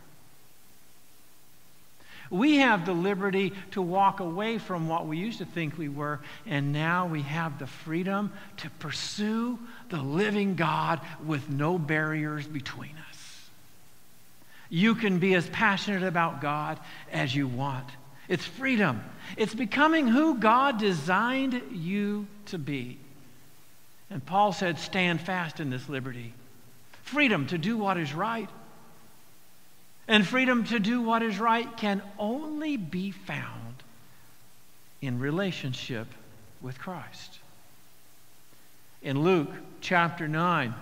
We 2.29 2.57
have 2.57 2.85
the 2.85 2.93
liberty 2.93 3.51
to 3.71 3.81
walk 3.81 4.21
away 4.21 4.57
from 4.57 4.87
what 4.87 5.05
we 5.05 5.17
used 5.17 5.39
to 5.39 5.45
think 5.45 5.77
we 5.77 5.89
were, 5.89 6.21
and 6.45 6.71
now 6.71 7.07
we 7.07 7.23
have 7.23 7.59
the 7.59 7.67
freedom 7.67 8.31
to 8.57 8.69
pursue 8.69 9.59
the 9.89 10.01
living 10.01 10.55
God 10.55 11.01
with 11.25 11.49
no 11.49 11.77
barriers 11.77 12.47
between 12.47 12.95
us. 13.09 13.49
You 14.69 14.95
can 14.95 15.19
be 15.19 15.33
as 15.33 15.49
passionate 15.49 16.03
about 16.03 16.39
God 16.39 16.79
as 17.11 17.35
you 17.35 17.47
want. 17.47 17.89
It's 18.31 18.45
freedom. 18.45 19.03
It's 19.37 19.53
becoming 19.53 20.07
who 20.07 20.39
God 20.39 20.79
designed 20.79 21.61
you 21.71 22.25
to 22.47 22.57
be. 22.57 22.97
And 24.09 24.25
Paul 24.25 24.53
said, 24.53 24.79
stand 24.79 25.21
fast 25.21 25.59
in 25.59 25.69
this 25.69 25.87
liberty. 25.87 26.33
Freedom 27.03 27.45
to 27.47 27.57
do 27.57 27.77
what 27.77 27.97
is 27.97 28.13
right 28.13 28.49
and 30.11 30.27
freedom 30.27 30.65
to 30.65 30.77
do 30.77 31.01
what 31.01 31.23
is 31.23 31.39
right 31.39 31.77
can 31.77 32.01
only 32.19 32.75
be 32.75 33.11
found 33.11 33.83
in 35.01 35.19
relationship 35.19 36.07
with 36.61 36.77
Christ. 36.77 37.39
In 39.01 39.23
Luke 39.23 39.49
chapter 39.79 40.27
9, 40.27 40.75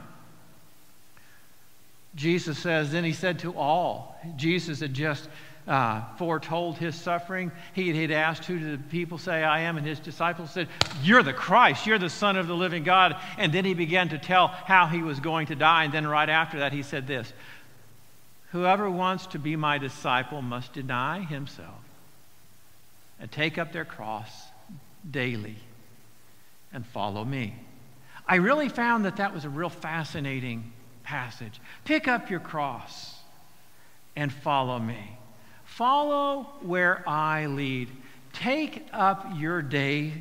Jesus 2.15 2.57
says, 2.57 2.91
Then 2.91 3.03
he 3.03 3.13
said 3.13 3.37
to 3.39 3.55
all, 3.55 4.19
Jesus 4.35 4.79
had 4.79 4.95
just 4.95 5.29
uh, 5.69 6.01
foretold 6.17 6.79
his 6.79 6.95
suffering. 6.95 7.51
He 7.73 7.95
had 7.95 8.11
asked, 8.11 8.45
Who 8.45 8.59
do 8.59 8.71
the 8.75 8.83
people 8.83 9.19
say 9.19 9.43
I 9.43 9.61
am? 9.61 9.77
And 9.77 9.85
his 9.85 9.99
disciples 9.99 10.49
said, 10.49 10.67
You're 11.03 11.21
the 11.21 11.31
Christ. 11.31 11.85
You're 11.85 11.99
the 11.99 12.09
Son 12.09 12.35
of 12.35 12.47
the 12.47 12.55
living 12.55 12.83
God. 12.83 13.15
And 13.37 13.53
then 13.53 13.65
he 13.65 13.75
began 13.75 14.09
to 14.09 14.17
tell 14.17 14.47
how 14.47 14.87
he 14.87 15.03
was 15.03 15.19
going 15.19 15.47
to 15.47 15.55
die. 15.55 15.83
And 15.83 15.93
then 15.93 16.07
right 16.07 16.27
after 16.27 16.59
that, 16.59 16.73
he 16.73 16.81
said 16.81 17.05
this 17.05 17.31
Whoever 18.51 18.89
wants 18.89 19.27
to 19.27 19.39
be 19.39 19.55
my 19.55 19.77
disciple 19.77 20.41
must 20.41 20.73
deny 20.73 21.19
himself 21.19 21.83
and 23.19 23.31
take 23.31 23.59
up 23.59 23.71
their 23.71 23.85
cross 23.85 24.31
daily 25.09 25.57
and 26.73 26.83
follow 26.83 27.23
me. 27.23 27.53
I 28.27 28.35
really 28.35 28.69
found 28.69 29.05
that 29.05 29.17
that 29.17 29.35
was 29.35 29.45
a 29.45 29.49
real 29.49 29.69
fascinating 29.69 30.73
passage. 31.03 31.61
Pick 31.85 32.07
up 32.07 32.31
your 32.31 32.39
cross 32.39 33.15
and 34.15 34.33
follow 34.33 34.79
me. 34.79 35.18
Follow 35.79 36.45
where 36.59 37.07
I 37.07 37.45
lead. 37.45 37.87
Take 38.33 38.85
up 38.91 39.25
your 39.37 39.61
day, 39.61 40.11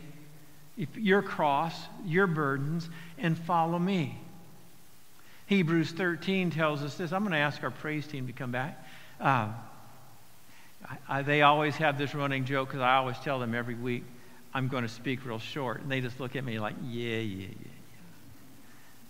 your 0.95 1.21
cross, 1.21 1.75
your 2.07 2.29
burdens, 2.29 2.89
and 3.19 3.37
follow 3.37 3.77
me. 3.77 4.17
Hebrews 5.47 5.91
13 5.91 6.53
tells 6.53 6.85
us 6.85 6.95
this. 6.95 7.11
I'm 7.11 7.23
going 7.23 7.33
to 7.33 7.39
ask 7.39 7.61
our 7.65 7.73
praise 7.73 8.07
team 8.07 8.29
to 8.29 8.33
come 8.33 8.53
back. 8.53 8.87
Uh, 9.21 9.49
I, 10.89 10.99
I, 11.09 11.23
they 11.23 11.43
always 11.43 11.75
have 11.75 11.99
this 11.99 12.15
running 12.15 12.45
joke 12.45 12.69
because 12.69 12.81
I 12.81 12.95
always 12.95 13.19
tell 13.19 13.41
them 13.41 13.53
every 13.53 13.75
week, 13.75 14.05
I'm 14.55 14.69
going 14.69 14.85
to 14.85 14.89
speak 14.89 15.27
real 15.27 15.41
short. 15.41 15.81
And 15.81 15.91
they 15.91 16.01
just 16.01 16.21
look 16.21 16.37
at 16.37 16.45
me 16.45 16.61
like, 16.61 16.77
yeah, 16.87 17.17
yeah, 17.17 17.19
yeah, 17.19 17.47
yeah. 17.49 18.03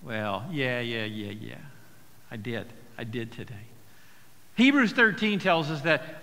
Well, 0.03 0.47
yeah, 0.51 0.81
yeah, 0.81 1.05
yeah, 1.05 1.31
yeah. 1.31 1.57
I 2.31 2.39
did. 2.39 2.73
I 2.97 3.05
did 3.05 3.33
today. 3.33 3.55
Hebrews 4.55 4.93
13 4.93 5.41
tells 5.41 5.71
us 5.71 5.83
that 5.83 6.23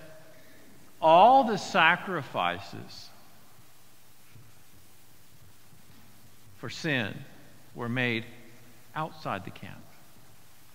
all 1.01 1.43
the 1.43 1.58
sacrifices 1.58 3.10
for 6.58 6.69
sin 6.69 7.13
were 7.75 7.89
made 7.89 8.25
outside 8.95 9.45
the 9.45 9.51
camp. 9.51 9.81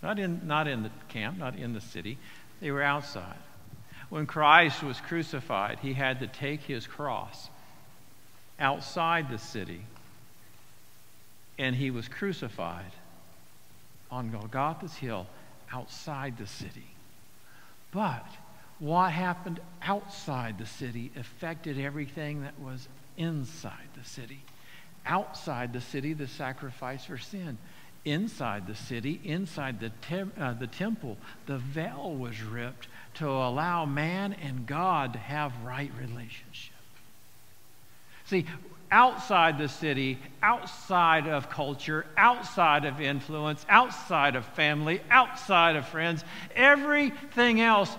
Not 0.03 0.19
in, 0.19 0.47
not 0.47 0.69
in 0.69 0.83
the 0.83 0.91
camp, 1.09 1.39
not 1.39 1.57
in 1.57 1.73
the 1.73 1.81
city. 1.81 2.19
They 2.61 2.71
were 2.71 2.83
outside. 2.83 3.37
When 4.09 4.27
Christ 4.27 4.83
was 4.83 5.01
crucified, 5.01 5.79
he 5.81 5.95
had 5.95 6.21
to 6.21 6.27
take 6.27 6.63
his 6.63 6.87
cross 6.87 7.49
outside 8.59 9.31
the 9.31 9.39
city, 9.39 9.83
and 11.59 11.75
he 11.77 11.91
was 11.91 12.09
crucified 12.09 12.93
on 14.11 14.31
Golgotha's 14.31 14.95
hill 14.95 15.27
outside 15.73 16.37
the 16.39 16.47
city. 16.47 16.91
But 17.93 18.27
what 18.81 19.13
happened 19.13 19.61
outside 19.83 20.59
the 20.59 20.67
city 20.67 21.13
affected 21.17 21.79
everything 21.79 22.43
that 22.43 22.59
was 22.59 22.89
inside 23.17 23.89
the 23.97 24.09
city. 24.09 24.41
Outside 25.07 25.73
the 25.73 25.81
city, 25.81 26.13
the 26.13 26.27
sacrifice 26.27 27.05
for 27.05 27.19
sin 27.19 27.59
inside 28.05 28.67
the 28.67 28.75
city, 28.75 29.21
inside 29.25 29.81
the, 29.81 29.93
uh, 30.39 30.55
the 30.55 30.67
temple, 30.67 31.17
the 31.47 31.59
veil 31.59 32.15
was 32.15 32.43
ripped 32.43 32.89
to 33.15 33.29
allow 33.29 33.85
man 33.85 34.33
and 34.33 34.67
God 34.67 35.13
to 35.13 35.19
have 35.19 35.53
right 35.65 35.91
relationship. 35.99 36.75
See, 38.25 38.47
outside 38.91 39.59
the 39.59 39.69
city, 39.69 40.19
outside 40.43 41.27
of 41.27 41.51
culture, 41.51 42.07
outside 42.17 42.85
of 42.85 43.01
influence, 43.01 43.65
outside 43.69 44.37
of 44.37 44.45
family, 44.47 45.01
outside 45.11 45.77
of 45.77 45.87
friends, 45.87 46.25
everything 46.55 47.61
else 47.61 47.95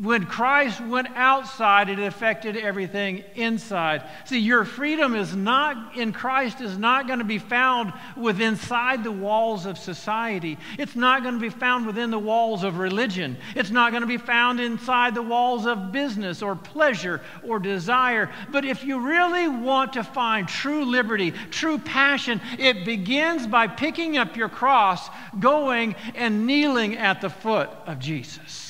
when 0.00 0.26
Christ 0.26 0.80
went 0.80 1.08
outside, 1.14 1.88
it 1.88 1.98
affected 1.98 2.56
everything 2.56 3.24
inside. 3.34 4.02
See, 4.24 4.38
your 4.38 4.64
freedom 4.64 5.14
is 5.14 5.36
not 5.36 5.96
in 5.96 6.12
Christ 6.12 6.60
is 6.60 6.78
not 6.78 7.06
going 7.06 7.18
to 7.18 7.24
be 7.24 7.38
found 7.38 7.92
within 8.16 8.54
inside 8.54 9.02
the 9.02 9.10
walls 9.10 9.66
of 9.66 9.76
society. 9.76 10.56
It's 10.78 10.94
not 10.94 11.22
going 11.22 11.34
to 11.34 11.40
be 11.40 11.48
found 11.48 11.86
within 11.86 12.12
the 12.12 12.18
walls 12.20 12.62
of 12.62 12.78
religion. 12.78 13.36
It's 13.56 13.70
not 13.70 13.90
going 13.90 14.02
to 14.02 14.06
be 14.06 14.16
found 14.16 14.60
inside 14.60 15.14
the 15.14 15.22
walls 15.22 15.66
of 15.66 15.90
business 15.90 16.40
or 16.40 16.54
pleasure 16.54 17.20
or 17.42 17.58
desire. 17.58 18.30
But 18.52 18.64
if 18.64 18.84
you 18.84 19.00
really 19.00 19.48
want 19.48 19.94
to 19.94 20.04
find 20.04 20.46
true 20.46 20.84
liberty, 20.84 21.32
true 21.50 21.78
passion, 21.78 22.40
it 22.60 22.84
begins 22.84 23.48
by 23.48 23.66
picking 23.66 24.18
up 24.18 24.36
your 24.36 24.48
cross, 24.48 25.10
going 25.40 25.96
and 26.14 26.46
kneeling 26.46 26.96
at 26.96 27.20
the 27.20 27.30
foot 27.30 27.70
of 27.86 27.98
Jesus. 27.98 28.63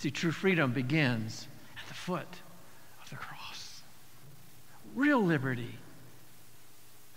See, 0.00 0.10
true 0.10 0.30
freedom 0.30 0.72
begins 0.72 1.46
at 1.78 1.86
the 1.86 1.92
foot 1.92 2.26
of 3.02 3.10
the 3.10 3.16
cross. 3.16 3.82
Real 4.94 5.22
liberty. 5.22 5.74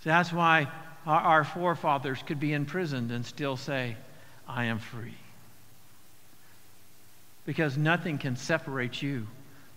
So 0.02 0.10
that's 0.10 0.30
why 0.30 0.68
our, 1.06 1.20
our 1.20 1.44
forefathers 1.44 2.22
could 2.26 2.38
be 2.38 2.52
imprisoned 2.52 3.10
and 3.10 3.24
still 3.24 3.56
say, 3.56 3.96
I 4.46 4.66
am 4.66 4.78
free. 4.78 5.16
Because 7.46 7.78
nothing 7.78 8.18
can 8.18 8.36
separate 8.36 9.00
you 9.00 9.28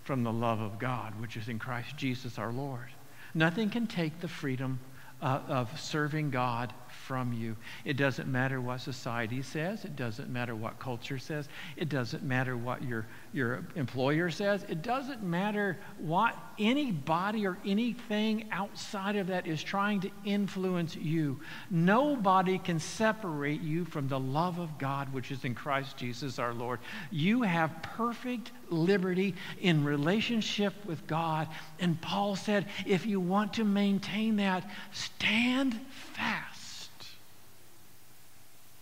from 0.04 0.24
the 0.24 0.34
love 0.34 0.60
of 0.60 0.78
God, 0.78 1.17
which 1.22 1.38
is 1.38 1.48
in 1.48 1.60
Christ 1.60 1.96
Jesus 1.96 2.38
our 2.38 2.52
Lord. 2.52 2.89
Nothing 3.34 3.70
can 3.70 3.88
take 3.88 4.20
the 4.20 4.28
freedom 4.28 4.82
uh, 5.21 5.39
of 5.47 5.80
serving 5.80 6.30
God 6.30 6.73
from 7.06 7.34
you. 7.34 7.56
It 7.86 7.97
doesn't 7.97 8.27
matter 8.27 8.60
what 8.62 8.82
society 8.82 9.41
says. 9.41 9.86
It 9.86 9.95
doesn't 9.95 10.30
matter 10.30 10.56
what 10.56 10.77
culture 10.77 11.17
says. 11.17 11.47
It 11.75 11.89
doesn't 11.89 12.23
matter 12.23 12.58
what 12.58 12.84
your, 12.84 13.08
your 13.34 13.65
employer 13.75 14.30
says. 14.30 14.65
It 14.69 14.82
doesn't 14.82 15.23
matter 15.23 15.77
what 15.97 16.36
anybody 16.60 17.47
or 17.47 17.58
anything 17.65 18.49
outside 18.51 19.15
of 19.15 19.27
that 19.27 19.47
is 19.47 19.63
trying 19.63 20.01
to 20.01 20.12
influence 20.25 20.95
you. 20.95 21.39
Nobody 21.71 22.58
can 22.58 22.80
separate 22.80 23.62
you 23.62 23.86
from 23.86 24.08
the 24.08 24.19
love 24.19 24.60
of 24.60 24.77
God, 24.77 25.12
which 25.13 25.32
is 25.32 25.45
in 25.45 25.56
Christ 25.56 25.97
Jesus 25.97 26.39
our 26.39 26.53
Lord. 26.53 26.80
You 27.10 27.41
have 27.41 27.82
perfect 27.82 28.51
liberty 28.69 29.36
in 29.62 29.84
relationship 29.84 30.73
with 30.86 31.06
God. 31.08 31.47
And 31.80 31.99
Paul 32.01 32.36
said, 32.36 32.65
if 32.86 33.06
you 33.06 33.19
want 33.19 33.53
to 33.56 33.63
maintain 33.63 34.38
that, 34.38 34.69
stand 34.91 35.80
fast 36.13 36.89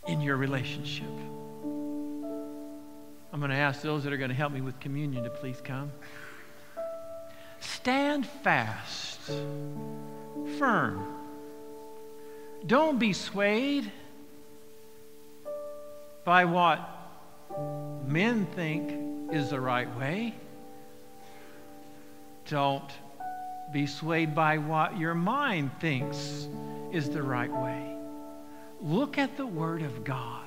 in 0.07 0.21
your 0.21 0.37
relationship. 0.37 1.09
I'm 3.33 3.39
going 3.39 3.51
to 3.51 3.57
ask 3.57 3.81
those 3.81 4.03
that 4.05 4.13
are 4.13 4.17
going 4.17 4.29
to 4.29 4.35
help 4.35 4.53
me 4.53 4.61
with 4.61 4.79
communion 4.79 5.23
to 5.23 5.29
please 5.29 5.59
come. 5.61 5.91
Stand 7.59 8.25
fast, 8.25 9.19
firm. 10.57 11.05
Don't 12.65 12.97
be 12.97 13.13
swayed 13.13 13.91
by 16.23 16.45
what 16.45 16.79
men 18.07 18.45
think 18.55 19.04
is 19.35 19.49
the 19.49 19.59
right 19.59 19.93
way. 19.97 20.33
Don't 22.47 22.89
be 23.71 23.85
swayed 23.87 24.33
by 24.35 24.57
what 24.57 24.97
your 24.97 25.15
mind 25.15 25.71
thinks 25.79 26.47
is 26.91 27.09
the 27.09 27.21
right 27.21 27.51
way. 27.51 27.95
Look 28.81 29.17
at 29.17 29.35
the 29.37 29.45
Word 29.45 29.81
of 29.81 30.03
God. 30.03 30.41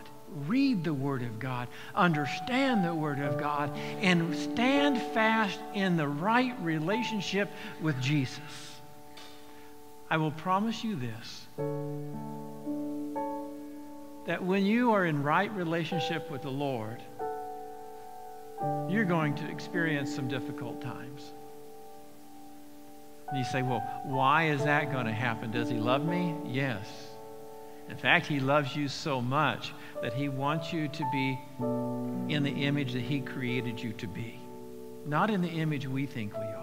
Read 0.47 0.85
the 0.85 0.95
Word 0.95 1.23
of 1.23 1.39
God. 1.39 1.69
Understand 1.95 2.85
the 2.85 2.95
Word 2.95 3.19
of 3.19 3.39
God. 3.39 3.77
And 4.01 4.35
stand 4.37 5.01
fast 5.13 5.59
in 5.75 5.97
the 5.97 6.09
right 6.09 6.55
relationship 6.63 7.51
with 7.81 8.01
Jesus. 8.01 8.41
I 10.11 10.17
will 10.17 10.31
promise 10.31 10.83
you 10.85 10.97
this 10.97 11.47
that 14.27 14.45
when 14.45 14.67
you 14.67 14.93
are 14.93 15.07
in 15.07 15.23
right 15.23 15.51
relationship 15.53 16.31
with 16.31 16.43
the 16.43 16.51
Lord, 16.51 17.03
you're 18.89 19.05
going 19.05 19.35
to 19.37 19.51
experience 19.51 20.15
some 20.15 20.29
difficult 20.29 20.81
times. 20.81 21.33
And 23.29 23.39
you 23.39 23.45
say, 23.45 23.63
well, 23.63 23.81
why 24.05 24.49
is 24.49 24.65
that 24.65 24.91
going 24.91 25.07
to 25.07 25.13
happen? 25.13 25.51
Does 25.51 25.69
he 25.69 25.77
love 25.77 26.05
me? 26.05 26.35
Yes. 26.47 26.87
In 27.89 27.97
fact, 27.97 28.27
He 28.27 28.39
loves 28.39 28.77
you 28.77 28.89
so 28.89 29.21
much 29.21 29.73
that 30.03 30.13
He 30.13 30.29
wants 30.29 30.73
you 30.73 30.89
to 30.89 31.05
be 31.11 31.39
in 32.33 32.43
the 32.43 32.51
image 32.51 32.93
that 32.93 33.03
He 33.03 33.21
created 33.21 33.81
you 33.81 33.93
to 33.95 34.07
be, 34.07 34.39
not 35.07 35.31
in 35.31 35.41
the 35.41 35.49
image 35.49 35.87
we 35.87 36.07
think 36.07 36.37
we 36.37 36.45
are. 36.45 36.58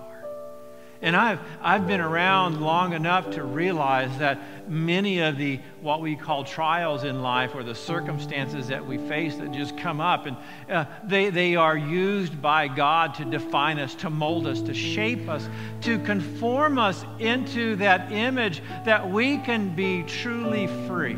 And 1.01 1.15
I've, 1.15 1.39
I've 1.61 1.87
been 1.87 2.01
around 2.01 2.61
long 2.61 2.93
enough 2.93 3.31
to 3.31 3.43
realize 3.43 4.17
that 4.17 4.69
many 4.69 5.19
of 5.19 5.37
the 5.37 5.59
what 5.81 6.01
we 6.01 6.15
call 6.15 6.43
trials 6.43 7.03
in 7.03 7.21
life 7.21 7.53
or 7.53 7.63
the 7.63 7.75
circumstances 7.75 8.69
that 8.69 8.85
we 8.85 8.97
face 8.97 9.35
that 9.35 9.51
just 9.51 9.77
come 9.77 9.99
up, 9.99 10.25
and 10.25 10.37
uh, 10.69 10.85
they, 11.03 11.29
they 11.29 11.55
are 11.55 11.77
used 11.77 12.41
by 12.41 12.67
God 12.67 13.13
to 13.15 13.25
define 13.25 13.77
us, 13.77 13.93
to 13.95 14.09
mold 14.09 14.47
us, 14.47 14.61
to 14.61 14.73
shape 14.73 15.27
us, 15.29 15.47
to 15.81 15.99
conform 15.99 16.79
us 16.79 17.05
into 17.19 17.75
that 17.75 18.11
image 18.11 18.63
that 18.85 19.09
we 19.09 19.37
can 19.39 19.75
be 19.75 20.01
truly 20.03 20.67
free. 20.87 21.15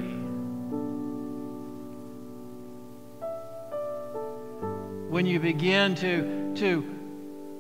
When 5.10 5.26
you 5.26 5.40
begin 5.40 5.96
to, 5.96 6.54
to 6.56 6.97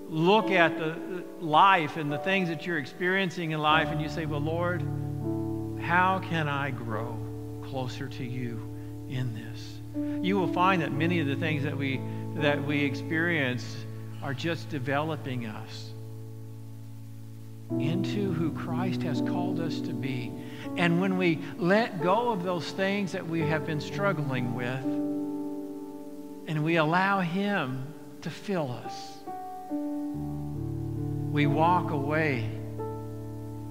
look 0.09 0.51
at 0.51 0.77
the 0.77 1.23
life 1.39 1.97
and 1.97 2.11
the 2.11 2.17
things 2.17 2.49
that 2.49 2.65
you're 2.65 2.77
experiencing 2.77 3.51
in 3.51 3.59
life 3.59 3.89
and 3.89 4.01
you 4.01 4.09
say, 4.09 4.25
Well, 4.25 4.39
Lord, 4.39 4.81
how 5.81 6.19
can 6.19 6.47
I 6.47 6.71
grow 6.71 7.17
closer 7.63 8.07
to 8.07 8.23
you 8.23 8.61
in 9.09 9.33
this? 9.33 10.25
You 10.25 10.37
will 10.37 10.51
find 10.51 10.81
that 10.81 10.91
many 10.91 11.19
of 11.19 11.27
the 11.27 11.35
things 11.35 11.63
that 11.63 11.77
we, 11.77 12.01
that 12.35 12.63
we 12.63 12.83
experience 12.83 13.77
are 14.21 14.33
just 14.33 14.69
developing 14.69 15.45
us 15.45 15.91
into 17.79 18.31
who 18.33 18.51
Christ 18.51 19.01
has 19.03 19.21
called 19.21 19.59
us 19.59 19.81
to 19.81 19.93
be. 19.93 20.31
And 20.77 21.01
when 21.01 21.17
we 21.17 21.39
let 21.57 22.01
go 22.01 22.31
of 22.31 22.43
those 22.43 22.71
things 22.71 23.11
that 23.11 23.27
we 23.27 23.41
have 23.41 23.65
been 23.65 23.81
struggling 23.81 24.55
with, 24.55 24.83
and 26.47 26.63
we 26.63 26.77
allow 26.77 27.19
Him 27.19 27.93
to 28.21 28.29
fill 28.29 28.71
us, 28.71 29.16
we 31.37 31.45
walk 31.45 31.91
away 31.91 32.49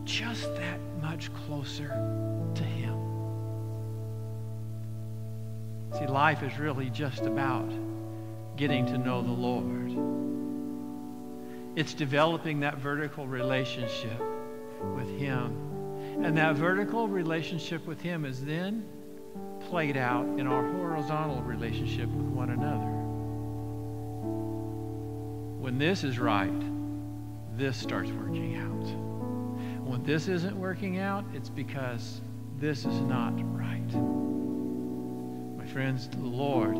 just 0.04 0.54
that 0.54 0.78
much 1.02 1.34
closer 1.34 1.88
to 2.54 2.62
Him. 2.62 2.96
See, 5.98 6.06
life 6.06 6.44
is 6.44 6.60
really 6.60 6.90
just 6.90 7.22
about 7.22 7.68
getting 8.56 8.86
to 8.86 8.96
know 8.96 9.20
the 9.20 9.32
Lord. 9.32 9.98
It's 11.76 11.92
developing 11.92 12.60
that 12.60 12.78
vertical 12.78 13.26
relationship 13.26 14.22
with 14.94 15.08
Him. 15.18 16.22
And 16.22 16.38
that 16.38 16.54
vertical 16.54 17.08
relationship 17.08 17.84
with 17.84 18.00
Him 18.00 18.24
is 18.24 18.44
then 18.44 18.84
played 19.68 19.96
out 19.96 20.24
in 20.38 20.46
our 20.46 20.62
horizontal 20.62 21.42
relationship 21.42 22.08
with 22.10 22.26
one 22.26 22.50
another. 22.50 22.92
When 25.60 25.78
this 25.78 26.04
is 26.04 26.20
right, 26.20 26.75
this 27.56 27.76
starts 27.76 28.10
working 28.10 28.56
out. 28.56 29.86
When 29.86 30.02
this 30.02 30.28
isn't 30.28 30.56
working 30.56 30.98
out, 30.98 31.24
it's 31.32 31.48
because 31.48 32.20
this 32.58 32.80
is 32.84 33.00
not 33.02 33.32
right. 33.56 33.94
My 35.56 35.66
friends, 35.66 36.08
the 36.08 36.18
Lord 36.18 36.76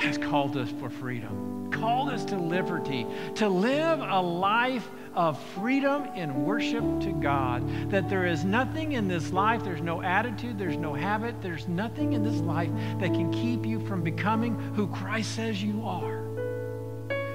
has 0.00 0.16
called 0.16 0.56
us 0.56 0.70
for 0.80 0.88
freedom, 0.88 1.70
called 1.70 2.08
us 2.08 2.24
to 2.26 2.36
liberty, 2.36 3.06
to 3.34 3.48
live 3.48 4.00
a 4.00 4.20
life 4.20 4.88
of 5.14 5.40
freedom 5.54 6.04
in 6.14 6.44
worship 6.44 6.84
to 7.00 7.12
God. 7.20 7.90
That 7.90 8.08
there 8.08 8.26
is 8.26 8.44
nothing 8.44 8.92
in 8.92 9.06
this 9.06 9.32
life, 9.32 9.62
there's 9.62 9.82
no 9.82 10.02
attitude, 10.02 10.58
there's 10.58 10.76
no 10.78 10.94
habit, 10.94 11.42
there's 11.42 11.68
nothing 11.68 12.14
in 12.14 12.22
this 12.24 12.40
life 12.40 12.70
that 13.00 13.12
can 13.12 13.30
keep 13.32 13.66
you 13.66 13.86
from 13.86 14.02
becoming 14.02 14.58
who 14.74 14.86
Christ 14.86 15.34
says 15.34 15.62
you 15.62 15.84
are. 15.84 16.23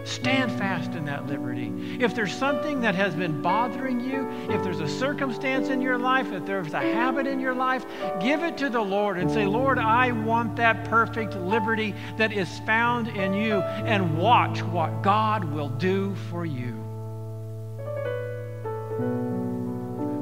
Stand 0.10 0.52
fast 0.54 0.96
in 0.96 1.06
that 1.06 1.28
liberty. 1.28 1.72
If 2.00 2.16
there's 2.16 2.34
something 2.34 2.82
that 2.82 2.96
has 2.96 3.14
been 3.14 3.44
bothering 3.44 4.00
you, 4.00 4.28
if 4.52 4.64
there's 4.64 4.80
a 4.80 4.88
circumstance 4.88 5.70
in 5.70 5.82
your 5.82 6.00
life, 6.00 6.32
if 6.32 6.48
there's 6.48 6.74
a 6.74 6.80
habit 6.80 7.28
in 7.28 7.40
your 7.40 7.54
life, 7.54 7.86
give 8.20 8.42
it 8.44 8.58
to 8.58 8.70
the 8.70 8.82
Lord 8.82 9.20
and 9.20 9.30
say, 9.30 9.46
Lord, 9.46 9.78
I 9.78 10.12
want 10.12 10.56
that 10.56 10.86
perfect 10.86 11.36
liberty 11.36 11.94
that 12.18 12.34
is 12.34 12.60
found 12.60 13.10
in 13.10 13.34
you, 13.34 13.60
and 13.60 14.18
watch 14.18 14.64
what 14.64 15.04
God 15.04 15.44
will 15.44 15.70
do 15.70 16.16
for 16.32 16.44
you. 16.44 16.74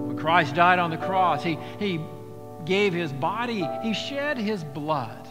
When 0.07 0.17
Christ 0.17 0.53
died 0.53 0.79
on 0.79 0.89
the 0.89 0.97
cross, 0.97 1.43
he, 1.43 1.57
he 1.79 2.01
gave 2.65 2.91
his 2.91 3.13
body, 3.13 3.65
he 3.81 3.93
shed 3.93 4.37
his 4.37 4.65
blood 4.65 5.26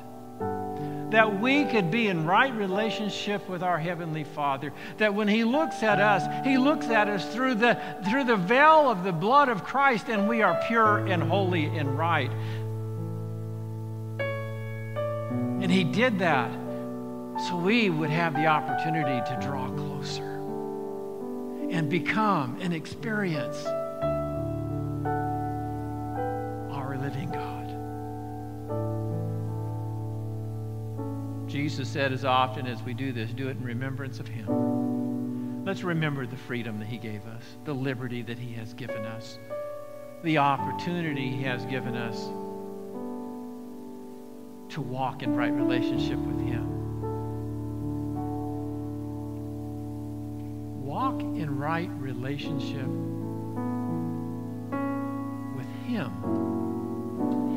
that 1.11 1.40
we 1.40 1.64
could 1.64 1.90
be 1.90 2.09
in 2.09 2.27
right 2.27 2.55
relationship 2.55 3.49
with 3.49 3.62
our 3.62 3.79
heavenly 3.79 4.25
father. 4.25 4.73
That 4.99 5.14
when 5.14 5.29
he 5.29 5.45
looks 5.45 5.83
at 5.83 6.01
us 6.01 6.25
he 6.45 6.59
looks 6.59 6.87
at 6.87 7.09
us 7.09 7.33
through 7.33 7.57
the 7.57 7.81
through 8.09 8.25
the 8.25 8.37
veil 8.37 8.90
of 8.90 9.05
the 9.05 9.12
blood 9.12 9.49
of 9.49 9.64
christ 9.64 10.09
and 10.09 10.29
we 10.29 10.42
are 10.42 10.61
pure 10.66 11.07
and 11.07 11.23
holy 11.23 11.66
and 11.66 11.97
right. 11.97 12.31
And 15.62 15.71
he 15.71 15.85
did 15.85 16.19
that 16.19 16.51
so 17.49 17.57
we 17.57 17.90
would 17.90 18.11
have 18.11 18.35
the 18.35 18.47
opportunity 18.47 19.21
to 19.31 19.38
draw 19.40 19.69
closer 19.71 20.37
and 21.71 21.90
become 21.90 22.57
and 22.61 22.73
experience 22.73 23.66
Jesus 31.66 31.88
said, 31.88 32.12
as 32.12 32.24
often 32.24 32.68
as 32.68 32.81
we 32.85 32.94
do 32.94 33.11
this, 33.11 33.29
do 33.33 33.48
it 33.48 33.57
in 33.57 33.64
remembrance 33.64 34.20
of 34.20 34.29
Him. 34.29 35.64
Let's 35.64 35.83
remember 35.83 36.24
the 36.24 36.37
freedom 36.37 36.79
that 36.79 36.87
He 36.87 36.96
gave 36.96 37.26
us, 37.26 37.42
the 37.64 37.72
liberty 37.74 38.22
that 38.22 38.38
He 38.38 38.55
has 38.55 38.72
given 38.72 39.05
us, 39.05 39.40
the 40.22 40.38
opportunity 40.38 41.29
He 41.29 41.42
has 41.42 41.64
given 41.64 41.96
us 41.96 42.26
to 44.74 44.81
walk 44.81 45.24
in 45.24 45.35
right 45.35 45.52
relationship 45.52 46.18
with 46.18 46.38
Him. 46.38 46.68
Walk 50.85 51.20
in 51.20 51.59
right 51.59 51.90
relationship 51.98 52.87
with 55.57 55.66
Him 55.88 56.12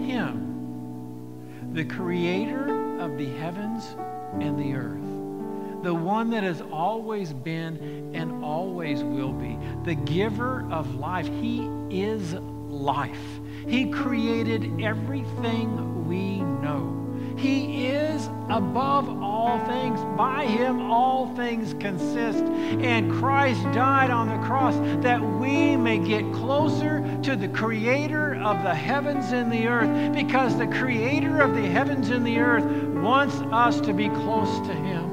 Him. 0.09 1.73
The 1.73 1.85
creator 1.85 2.78
of 2.99 3.17
the 3.17 3.29
heavens 3.37 3.95
and 4.39 4.59
the 4.59 4.73
earth. 4.73 5.83
The 5.83 5.93
one 5.93 6.29
that 6.31 6.43
has 6.43 6.61
always 6.71 7.31
been 7.31 8.11
and 8.13 8.43
always 8.43 9.01
will 9.01 9.31
be. 9.31 9.57
The 9.85 9.95
giver 9.95 10.67
of 10.71 10.95
life. 10.95 11.27
He 11.27 11.69
is 11.89 12.33
life. 12.33 13.17
He 13.65 13.89
created 13.89 14.81
everything 14.81 16.07
we 16.07 16.41
know. 16.41 16.97
He 17.37 17.87
is 17.87 18.27
above 18.49 19.07
all 19.23 19.65
things. 19.65 20.01
By 20.17 20.45
him, 20.45 20.91
all 20.91 21.33
things 21.35 21.73
consist. 21.79 22.43
And 22.43 23.09
Christ 23.13 23.63
died 23.71 24.09
on 24.09 24.27
the 24.27 24.45
cross 24.45 24.75
that 25.01 25.21
we 25.21 25.77
may 25.77 25.99
get 25.99 26.29
closer 26.33 26.99
to 27.23 27.37
the 27.37 27.47
creator 27.47 28.35
of 28.35 28.61
the 28.63 28.75
heavens 28.75 29.31
and 29.31 29.49
the 29.49 29.67
earth, 29.67 30.13
because 30.13 30.57
the 30.57 30.67
creator 30.67 31.39
of 31.39 31.55
the 31.55 31.65
heavens 31.65 32.09
and 32.09 32.27
the 32.27 32.39
earth 32.39 32.65
wants 33.01 33.35
us 33.51 33.79
to 33.81 33.93
be 33.93 34.09
close 34.09 34.67
to 34.67 34.73
him. 34.73 35.09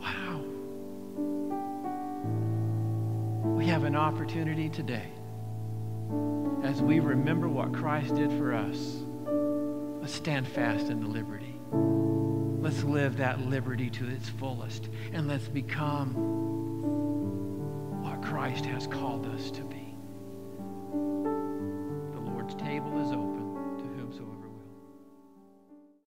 Wow. 0.00 0.40
We 3.56 3.66
have 3.66 3.84
an 3.84 3.96
opportunity 3.96 4.68
today 4.68 5.10
as 6.64 6.82
we 6.82 7.00
remember 7.00 7.48
what 7.48 7.72
Christ 7.72 8.14
did 8.16 8.30
for 8.32 8.52
us. 8.54 8.96
Let's 10.00 10.14
stand 10.14 10.48
fast 10.48 10.88
in 10.88 11.00
the 11.00 11.08
liberty. 11.08 11.54
Let's 12.60 12.82
live 12.82 13.16
that 13.18 13.40
liberty 13.42 13.90
to 13.90 14.08
its 14.08 14.28
fullest. 14.28 14.88
And 15.12 15.28
let's 15.28 15.46
become 15.46 16.14
what 18.02 18.20
Christ 18.22 18.64
has 18.66 18.88
called 18.88 19.26
us 19.26 19.50
to 19.52 19.62
be. 19.62 19.94
The 22.12 22.20
Lord's 22.30 22.56
table 22.56 23.00
is 23.00 23.12
open. 23.12 23.45